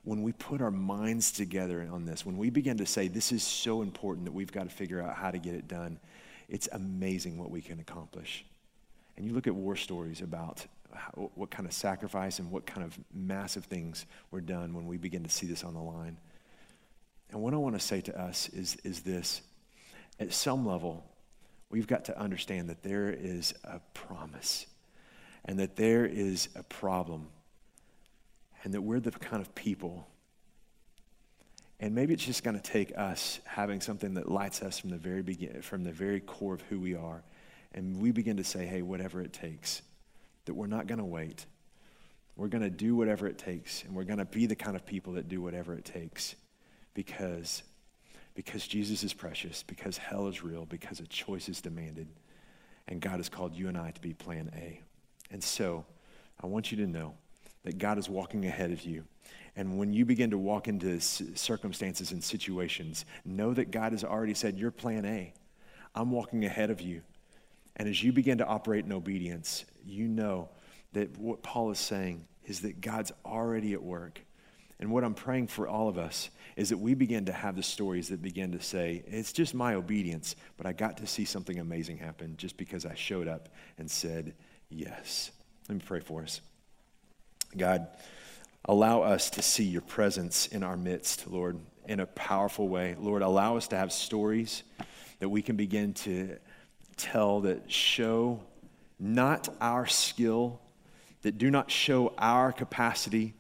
when 0.03 0.23
we 0.23 0.31
put 0.31 0.61
our 0.61 0.71
minds 0.71 1.31
together 1.31 1.87
on 1.91 2.05
this, 2.05 2.25
when 2.25 2.37
we 2.37 2.49
begin 2.49 2.77
to 2.77 2.85
say, 2.85 3.07
this 3.07 3.31
is 3.31 3.43
so 3.43 3.81
important 3.81 4.25
that 4.25 4.31
we've 4.31 4.51
got 4.51 4.63
to 4.63 4.75
figure 4.75 5.01
out 5.01 5.15
how 5.15 5.29
to 5.29 5.37
get 5.37 5.53
it 5.53 5.67
done, 5.67 5.99
it's 6.47 6.67
amazing 6.71 7.37
what 7.37 7.51
we 7.51 7.61
can 7.61 7.79
accomplish. 7.79 8.45
And 9.17 9.25
you 9.25 9.33
look 9.33 9.47
at 9.47 9.55
war 9.55 9.75
stories 9.75 10.21
about 10.21 10.65
how, 10.93 11.31
what 11.35 11.51
kind 11.51 11.67
of 11.67 11.73
sacrifice 11.73 12.39
and 12.39 12.49
what 12.49 12.65
kind 12.65 12.83
of 12.83 12.97
massive 13.13 13.65
things 13.65 14.05
were 14.31 14.41
done 14.41 14.73
when 14.73 14.87
we 14.87 14.97
begin 14.97 15.23
to 15.23 15.29
see 15.29 15.47
this 15.47 15.63
on 15.63 15.73
the 15.73 15.81
line. 15.81 16.17
And 17.31 17.41
what 17.41 17.53
I 17.53 17.57
want 17.57 17.75
to 17.75 17.79
say 17.79 18.01
to 18.01 18.19
us 18.19 18.49
is, 18.49 18.75
is 18.83 19.01
this 19.01 19.41
at 20.19 20.33
some 20.33 20.65
level, 20.65 21.05
we've 21.69 21.87
got 21.87 22.05
to 22.05 22.19
understand 22.19 22.69
that 22.69 22.83
there 22.83 23.09
is 23.09 23.53
a 23.63 23.79
promise 23.93 24.67
and 25.45 25.59
that 25.59 25.75
there 25.75 26.05
is 26.05 26.49
a 26.55 26.63
problem 26.63 27.27
and 28.63 28.73
that 28.73 28.81
we're 28.81 28.99
the 28.99 29.11
kind 29.11 29.41
of 29.41 29.55
people. 29.55 30.07
And 31.79 31.95
maybe 31.95 32.13
it's 32.13 32.25
just 32.25 32.43
going 32.43 32.59
to 32.59 32.61
take 32.61 32.95
us 32.95 33.39
having 33.45 33.81
something 33.81 34.13
that 34.13 34.29
lights 34.29 34.61
us 34.61 34.77
from 34.77 34.91
the 34.91 34.97
very 34.97 35.23
begin, 35.23 35.63
from 35.63 35.83
the 35.83 35.91
very 35.91 36.19
core 36.19 36.53
of 36.53 36.61
who 36.63 36.79
we 36.79 36.93
are, 36.93 37.23
and 37.73 37.99
we 37.99 38.11
begin 38.11 38.37
to 38.37 38.43
say, 38.43 38.67
"Hey, 38.67 38.83
whatever 38.83 39.19
it 39.19 39.33
takes," 39.33 39.81
that 40.45 40.53
we're 40.53 40.67
not 40.67 40.85
going 40.85 40.99
to 40.99 41.05
wait. 41.05 41.47
We're 42.35 42.49
going 42.49 42.63
to 42.63 42.69
do 42.69 42.95
whatever 42.95 43.25
it 43.25 43.39
takes, 43.39 43.83
and 43.83 43.95
we're 43.95 44.03
going 44.03 44.19
to 44.19 44.25
be 44.25 44.45
the 44.45 44.55
kind 44.55 44.75
of 44.75 44.85
people 44.85 45.13
that 45.13 45.27
do 45.27 45.41
whatever 45.41 45.73
it 45.73 45.83
takes, 45.83 46.35
because 46.93 47.63
because 48.33 48.65
Jesus 48.65 49.03
is 49.03 49.13
precious, 49.13 49.61
because 49.63 49.97
hell 49.97 50.27
is 50.27 50.41
real, 50.41 50.65
because 50.65 51.01
a 51.01 51.07
choice 51.07 51.49
is 51.49 51.59
demanded. 51.59 52.07
And 52.87 53.01
God 53.01 53.17
has 53.17 53.27
called 53.27 53.53
you 53.53 53.67
and 53.67 53.77
I 53.77 53.91
to 53.91 54.01
be 54.01 54.13
plan 54.13 54.49
A. 54.55 54.81
And 55.31 55.43
so 55.43 55.85
I 56.41 56.47
want 56.47 56.71
you 56.71 56.77
to 56.77 56.87
know 56.87 57.15
that 57.63 57.77
God 57.77 57.97
is 57.97 58.09
walking 58.09 58.45
ahead 58.45 58.71
of 58.71 58.83
you. 58.83 59.03
And 59.55 59.77
when 59.77 59.91
you 59.91 60.05
begin 60.05 60.29
to 60.31 60.37
walk 60.37 60.67
into 60.67 60.99
circumstances 61.01 62.11
and 62.11 62.23
situations, 62.23 63.05
know 63.25 63.53
that 63.53 63.69
God 63.69 63.91
has 63.91 64.03
already 64.03 64.33
said, 64.33 64.57
You're 64.57 64.71
plan 64.71 65.05
A. 65.05 65.33
I'm 65.93 66.11
walking 66.11 66.45
ahead 66.45 66.69
of 66.69 66.79
you. 66.79 67.01
And 67.75 67.87
as 67.87 68.01
you 68.01 68.13
begin 68.13 68.37
to 68.37 68.45
operate 68.45 68.85
in 68.85 68.93
obedience, 68.93 69.65
you 69.85 70.07
know 70.07 70.49
that 70.93 71.17
what 71.17 71.43
Paul 71.43 71.71
is 71.71 71.79
saying 71.79 72.25
is 72.45 72.61
that 72.61 72.81
God's 72.81 73.11
already 73.25 73.73
at 73.73 73.83
work. 73.83 74.21
And 74.81 74.89
what 74.89 75.03
I'm 75.03 75.13
praying 75.13 75.47
for 75.47 75.67
all 75.67 75.87
of 75.87 75.99
us 75.99 76.31
is 76.55 76.69
that 76.69 76.77
we 76.77 76.95
begin 76.95 77.25
to 77.25 77.31
have 77.31 77.55
the 77.55 77.63
stories 77.63 78.09
that 78.09 78.21
begin 78.21 78.51
to 78.53 78.61
say, 78.61 79.03
it's 79.05 79.31
just 79.31 79.53
my 79.53 79.75
obedience, 79.75 80.35
but 80.57 80.65
I 80.65 80.73
got 80.73 80.97
to 80.97 81.07
see 81.07 81.23
something 81.23 81.59
amazing 81.59 81.97
happen 81.97 82.35
just 82.35 82.57
because 82.57 82.85
I 82.85 82.95
showed 82.95 83.27
up 83.27 83.49
and 83.77 83.89
said 83.89 84.33
yes. 84.69 85.31
Let 85.69 85.75
me 85.75 85.81
pray 85.85 85.99
for 85.99 86.23
us. 86.23 86.41
God, 87.55 87.87
allow 88.65 89.03
us 89.03 89.29
to 89.31 89.41
see 89.43 89.65
your 89.65 89.81
presence 89.81 90.47
in 90.47 90.63
our 90.63 90.75
midst, 90.75 91.27
Lord, 91.27 91.59
in 91.87 91.99
a 91.99 92.07
powerful 92.07 92.67
way. 92.67 92.95
Lord, 92.99 93.21
allow 93.21 93.57
us 93.57 93.67
to 93.69 93.77
have 93.77 93.91
stories 93.91 94.63
that 95.19 95.29
we 95.29 95.43
can 95.43 95.55
begin 95.55 95.93
to 95.93 96.37
tell 96.97 97.41
that 97.41 97.71
show 97.71 98.41
not 98.99 99.47
our 99.61 99.85
skill, 99.85 100.59
that 101.21 101.37
do 101.37 101.51
not 101.51 101.69
show 101.69 102.13
our 102.17 102.51
capacity 102.51 103.35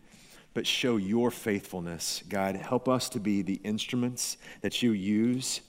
but 0.53 0.67
show 0.67 0.97
your 0.97 1.31
faithfulness. 1.31 2.23
God, 2.27 2.55
help 2.55 2.87
us 2.89 3.09
to 3.09 3.19
be 3.19 3.41
the 3.41 3.61
instruments 3.63 4.37
that 4.61 4.81
you 4.81 4.91
use 4.91 5.61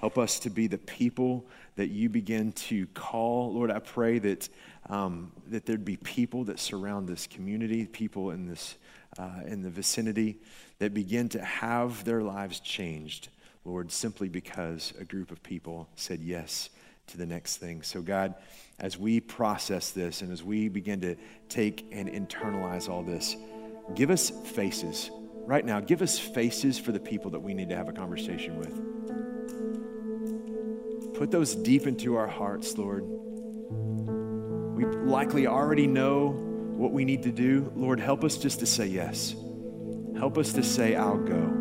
Help 0.00 0.16
us 0.16 0.38
to 0.40 0.50
be 0.50 0.66
the 0.66 0.78
people 0.78 1.44
that 1.76 1.88
you 1.88 2.08
begin 2.08 2.52
to 2.52 2.86
call. 2.94 3.52
Lord, 3.52 3.70
I 3.70 3.80
pray 3.80 4.18
that, 4.20 4.48
um, 4.88 5.30
that 5.48 5.66
there'd 5.66 5.84
be 5.84 5.98
people 5.98 6.44
that 6.44 6.58
surround 6.58 7.06
this 7.06 7.26
community, 7.26 7.84
people 7.84 8.30
in, 8.30 8.48
this, 8.48 8.76
uh, 9.18 9.40
in 9.46 9.60
the 9.60 9.68
vicinity 9.68 10.38
that 10.78 10.94
begin 10.94 11.28
to 11.30 11.44
have 11.44 12.02
their 12.06 12.22
lives 12.22 12.60
changed, 12.60 13.28
Lord, 13.66 13.92
simply 13.92 14.30
because 14.30 14.94
a 14.98 15.04
group 15.04 15.30
of 15.30 15.42
people 15.42 15.86
said 15.96 16.20
yes 16.20 16.70
to 17.08 17.18
the 17.18 17.26
next 17.26 17.58
thing. 17.58 17.82
So, 17.82 18.00
God, 18.00 18.34
as 18.78 18.96
we 18.96 19.20
process 19.20 19.90
this 19.90 20.22
and 20.22 20.32
as 20.32 20.42
we 20.42 20.70
begin 20.70 21.02
to 21.02 21.14
take 21.50 21.86
and 21.92 22.08
internalize 22.08 22.88
all 22.88 23.02
this, 23.02 23.36
give 23.94 24.10
us 24.10 24.30
faces. 24.30 25.10
Right 25.46 25.64
now, 25.64 25.80
give 25.80 26.02
us 26.02 26.18
faces 26.18 26.78
for 26.78 26.92
the 26.92 27.00
people 27.00 27.30
that 27.32 27.40
we 27.40 27.54
need 27.54 27.70
to 27.70 27.76
have 27.76 27.88
a 27.88 27.92
conversation 27.92 28.56
with. 28.58 28.72
Put 31.14 31.30
those 31.30 31.54
deep 31.54 31.86
into 31.86 32.16
our 32.16 32.26
hearts, 32.28 32.78
Lord. 32.78 33.04
We 33.04 34.84
likely 34.84 35.46
already 35.46 35.86
know 35.86 36.30
what 36.30 36.92
we 36.92 37.04
need 37.04 37.22
to 37.24 37.32
do. 37.32 37.70
Lord, 37.74 38.00
help 38.00 38.24
us 38.24 38.38
just 38.38 38.60
to 38.60 38.66
say 38.66 38.86
yes. 38.86 39.34
Help 40.16 40.38
us 40.38 40.52
to 40.54 40.62
say, 40.62 40.96
I'll 40.96 41.18
go. 41.18 41.56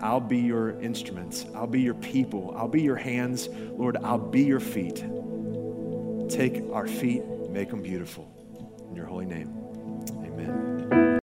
I'll 0.00 0.20
be 0.20 0.38
your 0.38 0.78
instruments. 0.80 1.46
I'll 1.54 1.66
be 1.66 1.80
your 1.80 1.94
people. 1.94 2.52
I'll 2.56 2.68
be 2.68 2.82
your 2.82 2.96
hands. 2.96 3.48
Lord, 3.48 3.96
I'll 4.02 4.18
be 4.18 4.42
your 4.42 4.60
feet. 4.60 5.04
Take 6.28 6.62
our 6.72 6.86
feet, 6.86 7.22
make 7.50 7.70
them 7.70 7.82
beautiful. 7.82 8.28
In 8.90 8.96
your 8.96 9.06
holy 9.06 9.26
name, 9.26 9.54
amen. 10.24 11.11